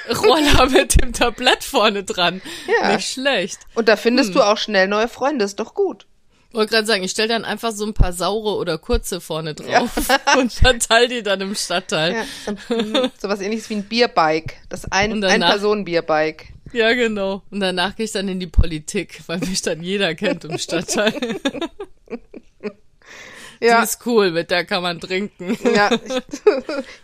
Roller 0.09 0.67
mit 0.71 1.03
dem 1.03 1.13
Tablett 1.13 1.65
vorne 1.65 2.05
dran. 2.05 2.41
Ja. 2.81 2.95
Nicht 2.95 3.11
schlecht. 3.11 3.59
Und 3.75 3.89
da 3.89 3.97
findest 3.97 4.35
du 4.35 4.41
auch 4.43 4.57
schnell 4.57 4.87
neue 4.89 5.09
Freunde, 5.09 5.45
ist 5.45 5.59
doch 5.61 5.75
gut. 5.75 6.07
Wollte 6.57 6.73
gerade 6.75 6.87
sagen, 6.87 7.03
ich 7.05 7.11
stell 7.11 7.29
dann 7.29 7.45
einfach 7.45 7.73
so 7.73 7.85
ein 7.85 7.93
paar 7.95 8.13
saure 8.13 8.57
oder 8.57 8.79
kurze 8.79 9.21
vorne 9.21 9.55
drauf 9.55 9.91
und 10.39 10.53
verteil 10.53 11.07
die 11.09 11.23
dann 11.23 11.41
im 11.43 11.55
Stadtteil. 11.55 12.15
Ja, 12.15 12.25
so, 12.69 13.11
sowas 13.21 13.41
ähnliches 13.41 13.69
wie 13.71 13.75
ein 13.75 13.85
Bierbike. 13.85 14.55
Das 14.69 14.91
ein, 14.91 15.13
Und 15.13 15.25
ein 15.25 15.41
danach- 15.41 15.51
Personen-Bierbike. 15.53 16.47
Ja, 16.73 16.93
genau. 16.95 17.43
Und 17.51 17.61
danach 17.61 17.95
gehe 17.95 18.05
ich 18.07 18.13
dann 18.13 18.29
in 18.29 18.41
die 18.41 18.47
Politik, 18.49 19.21
weil 19.27 19.39
mich 19.39 19.63
dann 19.63 19.83
jeder 19.83 20.15
kennt 20.15 20.45
im 20.45 20.59
Stadtteil. 20.59 21.13
Die 23.61 23.67
Ja, 23.67 23.83
ist 23.83 24.05
cool, 24.07 24.33
mit 24.33 24.51
der 24.51 24.65
kann 24.67 24.83
man 24.83 25.01
trinken. 25.01 25.57
ja. 25.75 25.91
Ich, 26.05 26.15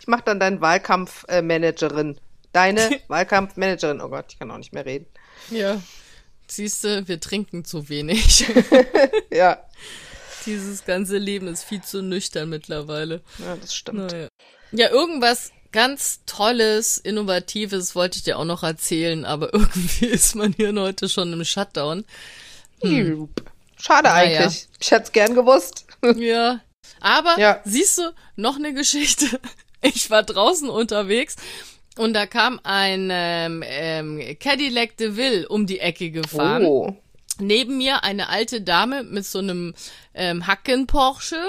ich 0.01 0.07
mach 0.07 0.21
dann 0.21 0.39
deine 0.39 0.61
Wahlkampfmanagerin. 0.61 2.17
Deine 2.51 2.89
Wahlkampfmanagerin. 3.07 4.01
Oh 4.01 4.09
Gott, 4.09 4.25
ich 4.29 4.37
kann 4.39 4.51
auch 4.51 4.57
nicht 4.57 4.73
mehr 4.73 4.85
reden. 4.85 5.07
Ja. 5.49 5.81
Siehste, 6.55 7.07
wir 7.07 7.19
trinken 7.19 7.65
zu 7.65 7.89
wenig. 7.89 8.45
Ja, 9.31 9.63
Dieses 10.45 10.85
ganze 10.85 11.17
Leben 11.17 11.47
ist 11.47 11.63
viel 11.63 11.81
zu 11.81 12.01
nüchtern 12.03 12.49
mittlerweile. 12.49 13.21
ja 13.39 13.55
das 13.55 13.73
stimmt. 13.75 14.11
Naja. 14.11 14.27
Ja, 14.71 14.89
irgendwas 14.91 15.51
ganz 15.71 16.19
Tolles, 16.27 16.97
Innovatives 16.99 17.95
wollte 17.95 18.17
ich 18.17 18.23
dir 18.23 18.37
auch 18.37 18.45
noch 18.45 18.61
erzählen, 18.61 19.25
aber 19.25 19.51
irgendwie 19.53 20.05
ist 20.05 20.35
man 20.35 20.53
hier 20.53 20.73
heute 20.75 21.09
schon 21.09 21.33
im 21.33 21.43
Shutdown. 21.43 22.05
Jup. 22.83 23.41
Schade 23.81 24.09
Naja. 24.09 24.41
eigentlich. 24.41 24.67
Ich 24.79 24.91
hätte 24.91 25.03
es 25.05 25.11
gern 25.11 25.33
gewusst. 25.35 25.85
Ja. 26.17 26.59
Aber 26.99 27.39
Ja. 27.39 27.61
siehst 27.65 27.97
du, 27.97 28.11
noch 28.35 28.57
eine 28.57 28.73
Geschichte. 28.73 29.25
Ich 29.81 30.09
war 30.09 30.21
draußen 30.23 30.69
unterwegs 30.69 31.35
und 31.97 32.13
da 32.13 32.25
kam 32.25 32.59
ein 32.63 33.09
ähm, 33.11 33.63
ähm, 33.65 34.37
Cadillac 34.39 34.97
DeVille 34.97 35.47
um 35.47 35.65
die 35.67 35.79
Ecke 35.79 36.09
gefahren. 36.11 36.65
Oh. 36.65 36.95
Neben 37.39 37.77
mir 37.77 38.03
eine 38.03 38.29
alte 38.29 38.61
Dame 38.61 39.03
mit 39.03 39.25
so 39.25 39.39
einem 39.39 39.73
ähm, 40.13 40.45
Hacken-Porsche, 40.47 41.41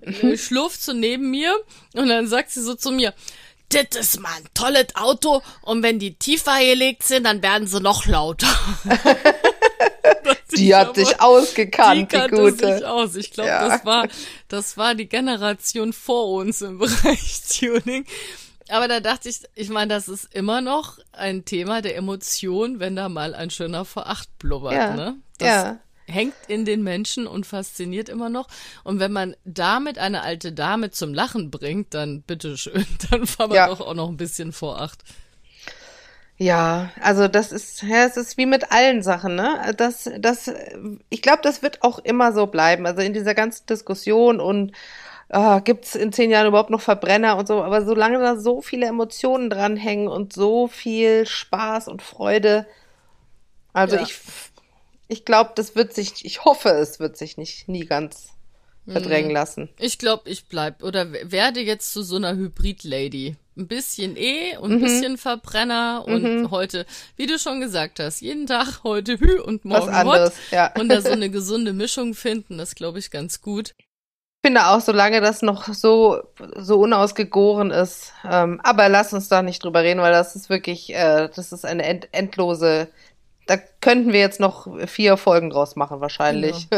äh, 0.00 0.36
schlurft 0.36 0.82
so 0.82 0.92
neben 0.92 1.30
mir 1.30 1.54
und 1.94 2.08
dann 2.08 2.26
sagt 2.26 2.50
sie 2.50 2.62
so 2.62 2.74
zu 2.74 2.90
mir, 2.92 3.14
das 3.70 3.98
ist 3.98 4.20
mal 4.20 4.30
ein 4.36 4.44
tolles 4.54 4.94
Auto 4.94 5.42
und 5.62 5.82
wenn 5.82 5.98
die 5.98 6.14
tiefer 6.14 6.58
gelegt 6.60 7.02
sind, 7.02 7.24
dann 7.24 7.42
werden 7.42 7.66
sie 7.66 7.80
noch 7.80 8.06
lauter. 8.06 8.46
Die 10.56 10.74
hat 10.74 10.94
sich 10.94 11.20
ausgekannt, 11.20 12.12
die 12.12 12.16
die, 12.16 12.28
gute. 12.28 12.74
sich 12.76 12.84
aus. 12.84 13.16
Ich 13.16 13.32
glaube, 13.32 13.48
Ja. 13.48 13.68
das 13.68 13.84
war, 13.84 14.08
das 14.48 14.76
war 14.76 14.94
die 14.94 15.08
Generation 15.08 15.92
vor 15.92 16.28
uns 16.28 16.62
im 16.62 16.78
Bereich 16.78 17.40
Tuning. 17.58 18.04
Aber 18.68 18.88
da 18.88 19.00
dachte 19.00 19.28
ich, 19.28 19.40
ich 19.54 19.68
meine, 19.68 19.92
das 19.92 20.08
ist 20.08 20.34
immer 20.34 20.60
noch 20.60 20.98
ein 21.12 21.44
Thema 21.44 21.82
der 21.82 21.96
Emotion, 21.96 22.80
wenn 22.80 22.96
da 22.96 23.08
mal 23.08 23.34
ein 23.34 23.50
schöner 23.50 23.82
V8 23.84 24.26
blubbert, 24.38 24.72
Ja. 24.74 24.94
ne? 24.94 25.16
Das 25.38 25.48
Ja. 25.48 25.78
hängt 26.06 26.34
in 26.48 26.64
den 26.64 26.82
Menschen 26.82 27.26
und 27.26 27.46
fasziniert 27.46 28.08
immer 28.08 28.28
noch. 28.30 28.48
Und 28.82 29.00
wenn 29.00 29.12
man 29.12 29.36
damit 29.44 29.98
eine 29.98 30.22
alte 30.22 30.52
Dame 30.52 30.90
zum 30.90 31.12
Lachen 31.14 31.50
bringt, 31.50 31.92
dann 31.94 32.22
bitteschön, 32.22 32.86
dann 33.10 33.22
war 33.38 33.48
man 33.48 33.56
Ja. 33.56 33.66
doch 33.68 33.80
auch 33.80 33.94
noch 33.94 34.08
ein 34.08 34.16
bisschen 34.16 34.52
V8. 34.52 34.98
Ja, 36.36 36.90
also 37.00 37.28
das 37.28 37.52
ist, 37.52 37.82
ja, 37.82 38.04
es 38.06 38.16
ist 38.16 38.36
wie 38.36 38.46
mit 38.46 38.72
allen 38.72 39.02
Sachen, 39.04 39.36
ne? 39.36 39.72
Das, 39.76 40.10
das, 40.18 40.50
ich 41.08 41.22
glaube, 41.22 41.42
das 41.42 41.62
wird 41.62 41.82
auch 41.82 42.00
immer 42.00 42.32
so 42.32 42.46
bleiben. 42.48 42.86
Also 42.86 43.02
in 43.02 43.12
dieser 43.12 43.34
ganzen 43.34 43.66
Diskussion 43.66 44.40
und 44.40 44.72
äh, 45.28 45.60
gibt 45.62 45.84
es 45.86 45.94
in 45.94 46.12
zehn 46.12 46.30
Jahren 46.30 46.46
überhaupt 46.46 46.70
noch 46.70 46.80
Verbrenner 46.80 47.36
und 47.36 47.48
so, 47.48 47.62
aber 47.62 47.84
solange 47.84 48.18
da 48.18 48.36
so 48.38 48.60
viele 48.60 48.86
Emotionen 48.86 49.50
dranhängen 49.50 50.08
und 50.08 50.32
so 50.32 50.68
viel 50.68 51.26
Spaß 51.26 51.88
und 51.88 52.02
Freude, 52.02 52.66
also 53.72 53.96
Ja. 53.96 54.02
ich, 54.02 54.14
ich 55.08 55.24
glaube, 55.24 55.52
das 55.56 55.74
wird 55.76 55.92
sich, 55.92 56.24
ich 56.24 56.44
hoffe, 56.44 56.70
es 56.70 57.00
wird 57.00 57.16
sich 57.16 57.36
nicht 57.36 57.68
nie 57.68 57.84
ganz 57.86 58.28
verdrängen 58.86 59.30
lassen. 59.30 59.70
Ich 59.78 59.98
glaube, 59.98 60.28
ich 60.28 60.46
bleib 60.46 60.82
oder 60.82 61.10
werde 61.10 61.60
jetzt 61.60 61.92
zu 61.92 62.02
so 62.02 62.16
einer 62.16 62.34
Hybrid-Lady. 62.36 63.36
Ein 63.56 63.68
bisschen 63.68 64.16
E 64.16 64.56
und 64.58 64.72
ein 64.72 64.76
Mhm. 64.78 64.80
bisschen 64.82 65.16
Verbrenner 65.16 66.04
und 66.06 66.50
heute, 66.50 66.84
wie 67.16 67.26
du 67.26 67.38
schon 67.38 67.60
gesagt 67.60 67.98
hast, 68.00 68.20
jeden 68.20 68.46
Tag 68.46 68.82
heute 68.82 69.18
Hü 69.20 69.40
und 69.40 69.64
morgen 69.64 69.86
Was 69.86 69.94
anderes, 69.94 70.30
Hot. 70.34 70.52
ja. 70.52 70.72
Und 70.78 70.88
da 70.90 71.00
so 71.00 71.08
eine 71.12 71.30
gesunde 71.30 71.72
Mischung 71.72 72.14
finden, 72.14 72.58
das 72.58 72.74
glaube 72.74 72.98
ich 72.98 73.10
ganz 73.10 73.40
gut. 73.40 73.74
Ich 74.44 74.46
finde 74.46 74.66
auch, 74.66 74.82
solange 74.82 75.22
das 75.22 75.40
noch 75.40 75.72
so, 75.72 76.20
so 76.58 76.78
unausgegoren 76.78 77.70
ist. 77.70 78.12
Ähm, 78.30 78.60
aber 78.62 78.90
lass 78.90 79.14
uns 79.14 79.30
da 79.30 79.40
nicht 79.40 79.64
drüber 79.64 79.82
reden, 79.82 80.02
weil 80.02 80.12
das 80.12 80.36
ist 80.36 80.50
wirklich, 80.50 80.92
äh, 80.94 81.30
das 81.34 81.50
ist 81.50 81.64
eine 81.64 81.82
end 81.82 82.08
endlose. 82.12 82.88
Da 83.46 83.56
könnten 83.80 84.12
wir 84.12 84.20
jetzt 84.20 84.40
noch 84.40 84.66
vier 84.86 85.16
Folgen 85.16 85.48
draus 85.48 85.76
machen, 85.76 86.02
wahrscheinlich. 86.02 86.68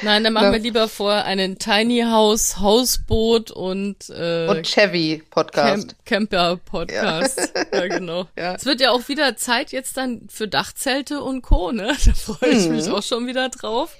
Nein, 0.00 0.24
dann 0.24 0.32
machen 0.32 0.46
Ja. 0.46 0.52
wir 0.52 0.60
lieber 0.60 0.88
vorher 0.88 1.26
einen 1.26 1.58
Tiny 1.58 2.04
House, 2.08 2.58
Hausboot 2.58 3.50
und, 3.50 4.08
äh, 4.08 4.46
Und 4.48 4.66
Chevy 4.66 5.22
Podcast. 5.28 5.94
Camp 6.06 6.30
Camper 6.30 6.56
Podcast. 6.56 7.52
Ja. 7.74 7.86
genau. 7.86 8.28
Ja. 8.38 8.54
Es 8.54 8.64
wird 8.64 8.80
ja 8.80 8.92
auch 8.92 9.08
wieder 9.08 9.36
Zeit 9.36 9.72
jetzt 9.72 9.98
dann 9.98 10.26
für 10.30 10.48
Dachzelte 10.48 11.20
und 11.20 11.42
Co. 11.42 11.70
Ne? 11.70 11.88
Da 12.06 12.12
freue 12.14 12.48
ich 12.48 12.66
mich 12.70 12.88
auch 12.88 13.02
schon 13.02 13.26
wieder 13.26 13.50
drauf. 13.50 13.94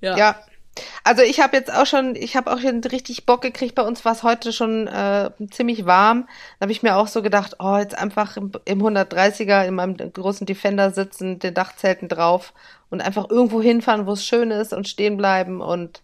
Ja. 0.00 0.16
Ja. 0.16 0.38
Also 1.04 1.22
ich 1.22 1.40
habe 1.40 1.56
jetzt 1.56 1.72
auch 1.72 1.86
schon, 1.86 2.16
ich 2.16 2.36
habe 2.36 2.52
auch 2.52 2.58
schon 2.58 2.80
richtig 2.80 3.26
Bock 3.26 3.42
gekriegt. 3.42 3.74
Bei 3.74 3.82
uns 3.82 4.04
war 4.04 4.12
es 4.12 4.22
heute 4.22 4.52
schon 4.52 4.86
äh, 4.88 5.30
ziemlich 5.50 5.86
warm. 5.86 6.26
Da 6.58 6.64
habe 6.64 6.72
ich 6.72 6.82
mir 6.82 6.96
auch 6.96 7.08
so 7.08 7.22
gedacht, 7.22 7.56
oh, 7.58 7.76
jetzt 7.76 7.96
einfach 7.96 8.36
im, 8.36 8.52
im 8.64 8.82
130er 8.82 9.66
in 9.66 9.74
meinem 9.74 9.96
großen 9.96 10.46
Defender 10.46 10.90
sitzen, 10.90 11.38
den 11.38 11.54
Dachzelten 11.54 12.08
drauf 12.08 12.52
und 12.90 13.00
einfach 13.00 13.30
irgendwo 13.30 13.62
hinfahren, 13.62 14.06
wo 14.06 14.12
es 14.12 14.26
schön 14.26 14.50
ist 14.50 14.72
und 14.72 14.88
stehen 14.88 15.16
bleiben 15.16 15.60
und 15.60 16.02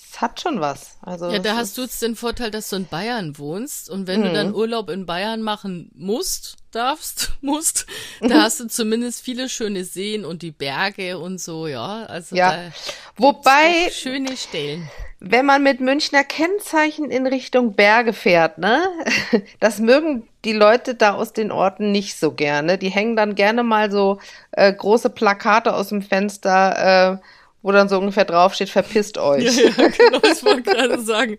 es 0.00 0.20
hat 0.20 0.40
schon 0.40 0.60
was. 0.60 0.96
Also 1.02 1.30
Ja, 1.30 1.38
da 1.40 1.56
hast 1.56 1.76
du 1.76 1.82
jetzt 1.82 2.00
den 2.02 2.14
Vorteil, 2.16 2.50
dass 2.50 2.70
du 2.70 2.76
in 2.76 2.86
Bayern 2.86 3.36
wohnst 3.38 3.90
und 3.90 4.06
wenn 4.06 4.20
Mhm. 4.20 4.24
du 4.26 4.32
dann 4.32 4.54
Urlaub 4.54 4.90
in 4.90 5.06
Bayern 5.06 5.42
machen 5.42 5.90
musst, 5.94 6.56
darfst, 6.70 7.32
musst, 7.40 7.86
da 8.20 8.42
hast 8.42 8.60
du 8.60 8.68
zumindest 8.68 9.22
viele 9.22 9.48
schöne 9.48 9.84
Seen 9.84 10.24
und 10.24 10.42
die 10.42 10.52
Berge 10.52 11.18
und 11.18 11.40
so, 11.40 11.66
ja. 11.66 12.04
Also 12.04 12.36
Ja. 12.36 12.70
Wobei, 13.16 13.90
schöne 13.90 14.36
Stellen. 14.36 14.88
wenn 15.20 15.44
man 15.46 15.62
mit 15.64 15.80
Münchner 15.80 16.22
Kennzeichen 16.22 17.10
in 17.10 17.26
Richtung 17.26 17.74
Berge 17.74 18.12
fährt, 18.12 18.58
ne, 18.58 18.82
das 19.60 19.80
mögen 19.80 20.28
die 20.44 20.52
Leute 20.52 20.94
da 20.94 21.14
aus 21.14 21.32
den 21.32 21.50
Orten 21.50 21.90
nicht 21.90 22.16
so 22.18 22.30
gerne. 22.32 22.78
Die 22.78 22.90
hängen 22.90 23.16
dann 23.16 23.34
gerne 23.34 23.64
mal 23.64 23.90
so 23.90 24.20
äh, 24.52 24.72
große 24.72 25.10
Plakate 25.10 25.74
aus 25.74 25.88
dem 25.88 26.02
Fenster, 26.02 27.14
äh, 27.14 27.18
wo 27.62 27.72
dann 27.72 27.88
so 27.88 27.98
ungefähr 27.98 28.24
draufsteht, 28.24 28.70
verpisst 28.70 29.18
euch. 29.18 29.44
Ja, 29.56 29.88
genau, 29.88 30.18
das 30.20 30.44
wollte 30.44 30.62
gerade 30.62 31.00
sagen. 31.00 31.38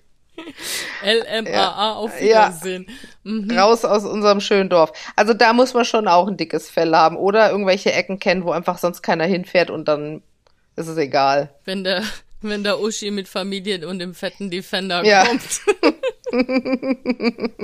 LMAA 1.03 1.93
auf 1.95 2.21
Ja. 2.21 2.47
Wiedersehen. 2.47 2.87
Mhm. 3.23 3.51
Raus 3.51 3.83
aus 3.83 4.05
unserem 4.05 4.39
schönen 4.39 4.69
Dorf. 4.69 4.93
Also 5.17 5.33
da 5.33 5.51
muss 5.51 5.73
man 5.73 5.83
schon 5.83 6.07
auch 6.07 6.27
ein 6.29 6.37
dickes 6.37 6.69
Fell 6.69 6.95
haben 6.95 7.17
oder 7.17 7.51
irgendwelche 7.51 7.91
Ecken 7.91 8.19
kennen, 8.19 8.45
wo 8.45 8.51
einfach 8.51 8.77
sonst 8.77 9.01
keiner 9.01 9.25
hinfährt 9.25 9.69
und 9.69 9.87
dann 9.89 10.21
ist 10.77 10.87
es 10.87 10.97
egal. 10.97 11.53
Wenn 11.65 11.83
der, 11.83 12.03
wenn 12.41 12.63
der 12.63 12.79
Uschi 12.79 13.11
mit 13.11 13.27
Familie 13.27 13.85
und 13.85 13.99
dem 13.99 14.13
fetten 14.15 14.49
Defender 14.49 15.03
Ja. 15.03 15.25
kommt. 15.25 15.43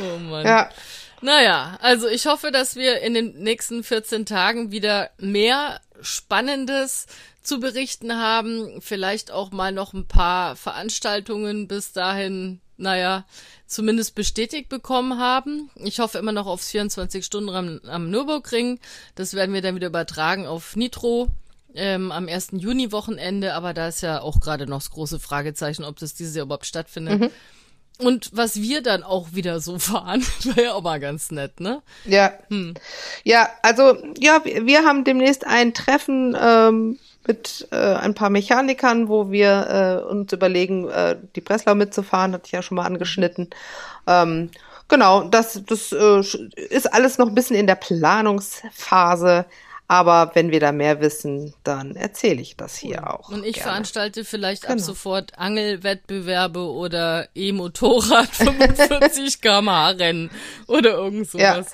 oh 0.00 0.18
Mann. 0.18 0.46
Ja, 0.46 0.70
Naja, 1.20 1.78
also 1.82 2.08
ich 2.08 2.26
hoffe, 2.26 2.50
dass 2.50 2.76
wir 2.76 3.00
in 3.00 3.12
den 3.14 3.34
nächsten 3.42 3.84
14 3.84 4.24
Tagen 4.26 4.72
wieder 4.72 5.10
mehr 5.18 5.80
Spannendes 6.00 7.06
zu 7.42 7.60
berichten 7.60 8.14
haben. 8.14 8.80
Vielleicht 8.80 9.30
auch 9.30 9.50
mal 9.50 9.72
noch 9.72 9.92
ein 9.92 10.06
paar 10.06 10.56
Veranstaltungen 10.56 11.68
bis 11.68 11.92
dahin, 11.92 12.60
naja, 12.76 13.24
zumindest 13.66 14.14
bestätigt 14.14 14.68
bekommen 14.68 15.18
haben. 15.18 15.70
Ich 15.76 16.00
hoffe 16.00 16.18
immer 16.18 16.32
noch 16.32 16.46
aufs 16.46 16.70
24 16.70 17.24
Stunden 17.24 17.50
am, 17.50 17.80
am 17.86 18.10
Nürburgring. 18.10 18.80
Das 19.14 19.34
werden 19.34 19.54
wir 19.54 19.62
dann 19.62 19.74
wieder 19.74 19.88
übertragen 19.88 20.46
auf 20.46 20.76
Nitro. 20.76 21.28
Ähm, 21.72 22.10
am 22.10 22.26
1. 22.26 22.48
Juni-Wochenende, 22.52 23.54
aber 23.54 23.74
da 23.74 23.86
ist 23.86 24.00
ja 24.00 24.22
auch 24.22 24.40
gerade 24.40 24.66
noch 24.66 24.78
das 24.78 24.90
große 24.90 25.20
Fragezeichen, 25.20 25.84
ob 25.84 26.00
das 26.00 26.14
dieses 26.14 26.34
Jahr 26.34 26.46
überhaupt 26.46 26.66
stattfindet. 26.66 27.30
Und 28.00 28.30
was 28.32 28.60
wir 28.60 28.82
dann 28.82 29.02
auch 29.02 29.28
wieder 29.32 29.60
so 29.60 29.78
fahren, 29.78 30.24
wäre 30.44 30.64
ja 30.64 30.72
auch 30.74 30.82
mal 30.82 31.00
ganz 31.00 31.30
nett, 31.30 31.60
ne? 31.60 31.82
Ja. 32.04 32.32
Ja, 33.24 33.48
also 33.62 33.96
ja, 34.18 34.44
wir 34.44 34.66
wir 34.66 34.84
haben 34.84 35.04
demnächst 35.04 35.46
ein 35.46 35.74
Treffen 35.74 36.36
ähm, 36.40 36.98
mit 37.26 37.68
äh, 37.70 37.76
ein 37.76 38.14
paar 38.14 38.30
Mechanikern, 38.30 39.08
wo 39.08 39.30
wir 39.30 40.02
äh, 40.06 40.10
uns 40.10 40.32
überlegen, 40.32 40.88
äh, 40.88 41.16
die 41.36 41.40
Breslau 41.40 41.74
mitzufahren, 41.74 42.32
hatte 42.32 42.46
ich 42.46 42.52
ja 42.52 42.62
schon 42.62 42.76
mal 42.76 42.86
angeschnitten. 42.86 43.50
Ähm, 44.06 44.50
genau, 44.88 45.24
das, 45.24 45.62
das 45.66 45.92
äh, 45.92 46.20
ist 46.56 46.92
alles 46.92 47.18
noch 47.18 47.28
ein 47.28 47.34
bisschen 47.34 47.56
in 47.56 47.66
der 47.66 47.74
Planungsphase. 47.74 49.44
Aber 49.90 50.30
wenn 50.34 50.52
wir 50.52 50.60
da 50.60 50.70
mehr 50.70 51.00
wissen, 51.00 51.52
dann 51.64 51.96
erzähle 51.96 52.40
ich 52.40 52.56
das 52.56 52.76
hier 52.76 53.12
auch. 53.12 53.28
Und 53.28 53.44
ich 53.44 53.54
gerne. 53.54 53.70
veranstalte 53.70 54.24
vielleicht 54.24 54.66
ab 54.66 54.74
Genau. 54.76 54.84
sofort 54.84 55.36
Angelwettbewerbe 55.36 56.60
oder 56.60 57.26
E-Motorrad 57.34 58.28
45 58.32 59.40
km/h 59.40 59.88
Rennen 59.90 60.30
oder 60.68 60.90
irgend 60.92 61.32
Ja. 61.34 61.54
sowas. 61.56 61.72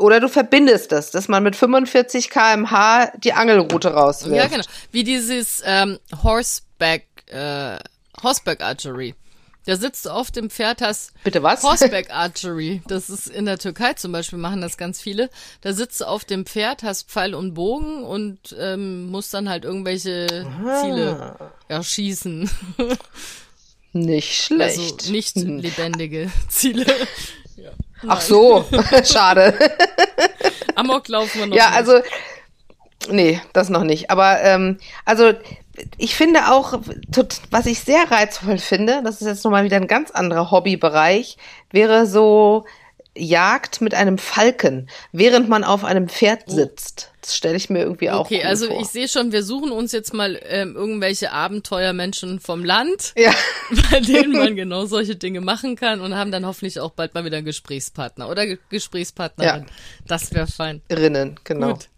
oder 0.00 0.18
du 0.18 0.28
verbindest 0.28 0.90
das, 0.90 1.12
dass 1.12 1.28
man 1.28 1.44
mit 1.44 1.54
45 1.54 2.30
kmh 2.30 3.12
die 3.18 3.32
Angelroute 3.32 3.92
rauswirft. 3.94 4.34
Ja, 4.36 4.48
genau. 4.48 4.64
Wie 4.90 5.04
dieses 5.04 5.62
ähm, 5.64 6.00
Horseback, 6.20 7.06
äh, 7.28 7.78
Horseback 8.24 8.60
Archery. 8.60 9.14
Da 9.66 9.76
sitzt 9.76 10.04
du 10.04 10.10
auf 10.10 10.30
dem 10.30 10.50
Pferd, 10.50 10.82
hast 10.82 11.12
Bitte 11.24 11.42
was? 11.42 11.62
Horseback 11.64 12.10
Archery. 12.10 12.82
Das 12.86 13.08
ist 13.08 13.28
in 13.28 13.46
der 13.46 13.58
Türkei 13.58 13.94
zum 13.94 14.12
Beispiel, 14.12 14.38
machen 14.38 14.60
das 14.60 14.76
ganz 14.76 15.00
viele. 15.00 15.30
Da 15.62 15.72
sitzt 15.72 16.00
du 16.02 16.04
auf 16.06 16.24
dem 16.24 16.44
Pferd, 16.44 16.82
hast 16.82 17.08
Pfeil 17.10 17.34
und 17.34 17.54
Bogen 17.54 18.04
und 18.04 18.54
ähm, 18.58 19.10
musst 19.10 19.32
dann 19.32 19.48
halt 19.48 19.64
irgendwelche 19.64 20.26
Ziele 20.82 21.36
erschießen. 21.68 22.50
Nicht 23.92 24.34
schlecht. 24.34 24.78
Also 24.80 25.12
nicht 25.12 25.36
lebendige 25.36 26.28
Ziele. 26.48 26.84
Ach 28.08 28.20
so, 28.20 28.64
schade. 29.04 29.56
Amok 30.74 31.06
laufen 31.08 31.38
wir 31.38 31.46
noch 31.46 31.56
Ja, 31.56 31.68
nicht. 31.68 31.76
also, 31.76 32.00
nee, 33.08 33.40
das 33.52 33.68
noch 33.68 33.84
nicht. 33.84 34.10
Aber, 34.10 34.40
ähm, 34.42 34.78
also, 35.04 35.32
ich 35.98 36.14
finde 36.14 36.52
auch, 36.52 36.80
was 37.50 37.66
ich 37.66 37.80
sehr 37.80 38.10
reizvoll 38.10 38.58
finde, 38.58 39.02
das 39.02 39.20
ist 39.20 39.26
jetzt 39.26 39.44
nochmal 39.44 39.64
wieder 39.64 39.76
ein 39.76 39.88
ganz 39.88 40.10
anderer 40.10 40.50
Hobbybereich, 40.50 41.36
wäre 41.70 42.06
so 42.06 42.64
Jagd 43.16 43.80
mit 43.80 43.94
einem 43.94 44.18
Falken, 44.18 44.88
während 45.12 45.48
man 45.48 45.62
auf 45.62 45.84
einem 45.84 46.08
Pferd 46.08 46.50
sitzt. 46.50 47.12
Das 47.20 47.36
stelle 47.36 47.56
ich 47.56 47.70
mir 47.70 47.80
irgendwie 47.80 48.10
auch 48.10 48.26
Okay, 48.26 48.40
cool 48.42 48.48
also 48.48 48.66
vor. 48.66 48.80
ich 48.80 48.88
sehe 48.88 49.08
schon, 49.08 49.30
wir 49.30 49.44
suchen 49.44 49.70
uns 49.70 49.92
jetzt 49.92 50.12
mal 50.12 50.38
ähm, 50.46 50.74
irgendwelche 50.74 51.30
Abenteuermenschen 51.30 52.40
vom 52.40 52.64
Land, 52.64 53.14
Ja, 53.16 53.32
bei 53.90 54.00
denen 54.00 54.32
man 54.32 54.56
genau 54.56 54.86
solche 54.86 55.14
Dinge 55.14 55.40
machen 55.40 55.76
kann 55.76 56.00
und 56.00 56.14
haben 56.16 56.32
dann 56.32 56.44
hoffentlich 56.44 56.80
auch 56.80 56.90
bald 56.90 57.14
mal 57.14 57.24
wieder 57.24 57.36
einen 57.36 57.46
Gesprächspartner 57.46 58.28
oder 58.28 58.46
Ge 58.46 58.58
Gesprächspartnerin. 58.68 59.62
Ja. 59.62 59.66
Das 60.06 60.34
wäre 60.34 60.48
fein. 60.48 60.82
Rinnen, 60.90 61.38
genau. 61.44 61.74
Gut. 61.74 61.88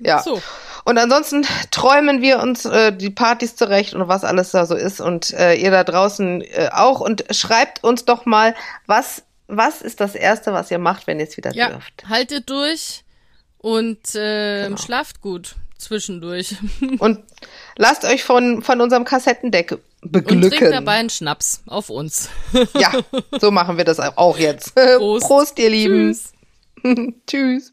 Ja. 0.00 0.22
So. 0.22 0.40
Und 0.84 0.98
ansonsten 0.98 1.46
träumen 1.70 2.20
wir 2.22 2.40
uns 2.40 2.64
äh, 2.64 2.92
die 2.92 3.10
Partys 3.10 3.54
zurecht 3.56 3.94
und 3.94 4.08
was 4.08 4.24
alles 4.24 4.50
da 4.50 4.66
so 4.66 4.74
ist 4.74 5.00
und 5.00 5.32
äh, 5.32 5.54
ihr 5.54 5.70
da 5.70 5.84
draußen 5.84 6.42
äh, 6.42 6.70
auch 6.72 7.00
und 7.00 7.24
schreibt 7.30 7.84
uns 7.84 8.04
doch 8.04 8.26
mal, 8.26 8.54
was 8.86 9.22
was 9.48 9.82
ist 9.82 10.00
das 10.00 10.14
erste, 10.14 10.52
was 10.54 10.70
ihr 10.70 10.78
macht, 10.78 11.06
wenn 11.06 11.20
ihr 11.20 11.26
es 11.28 11.36
wieder 11.36 11.52
Ja, 11.54 11.68
dürft? 11.68 12.04
haltet 12.08 12.48
durch 12.48 13.04
und 13.58 13.98
ähm, 14.14 14.76
schlaft 14.78 15.20
gut 15.20 15.56
zwischendurch. 15.78 16.56
Und 17.00 17.20
lasst 17.76 18.04
euch 18.04 18.22
von 18.24 18.62
von 18.62 18.80
unserem 18.80 19.04
Kassettendeck 19.04 19.72
Und 19.72 19.80
trinkt 20.12 20.28
beglücken. 20.28 20.70
dabei 20.70 20.92
einen 20.92 21.10
Schnaps 21.10 21.62
auf 21.66 21.90
uns. 21.90 22.28
Ja, 22.78 22.92
so 23.40 23.50
machen 23.50 23.76
wir 23.76 23.84
das 23.84 23.98
auch 24.00 24.38
jetzt. 24.38 24.74
Prost. 24.74 25.26
Prost 25.26 25.58
ihr 25.58 25.70
Lieben. 25.70 26.12
Tschüss. 26.12 26.32
Tschüss. 27.26 27.72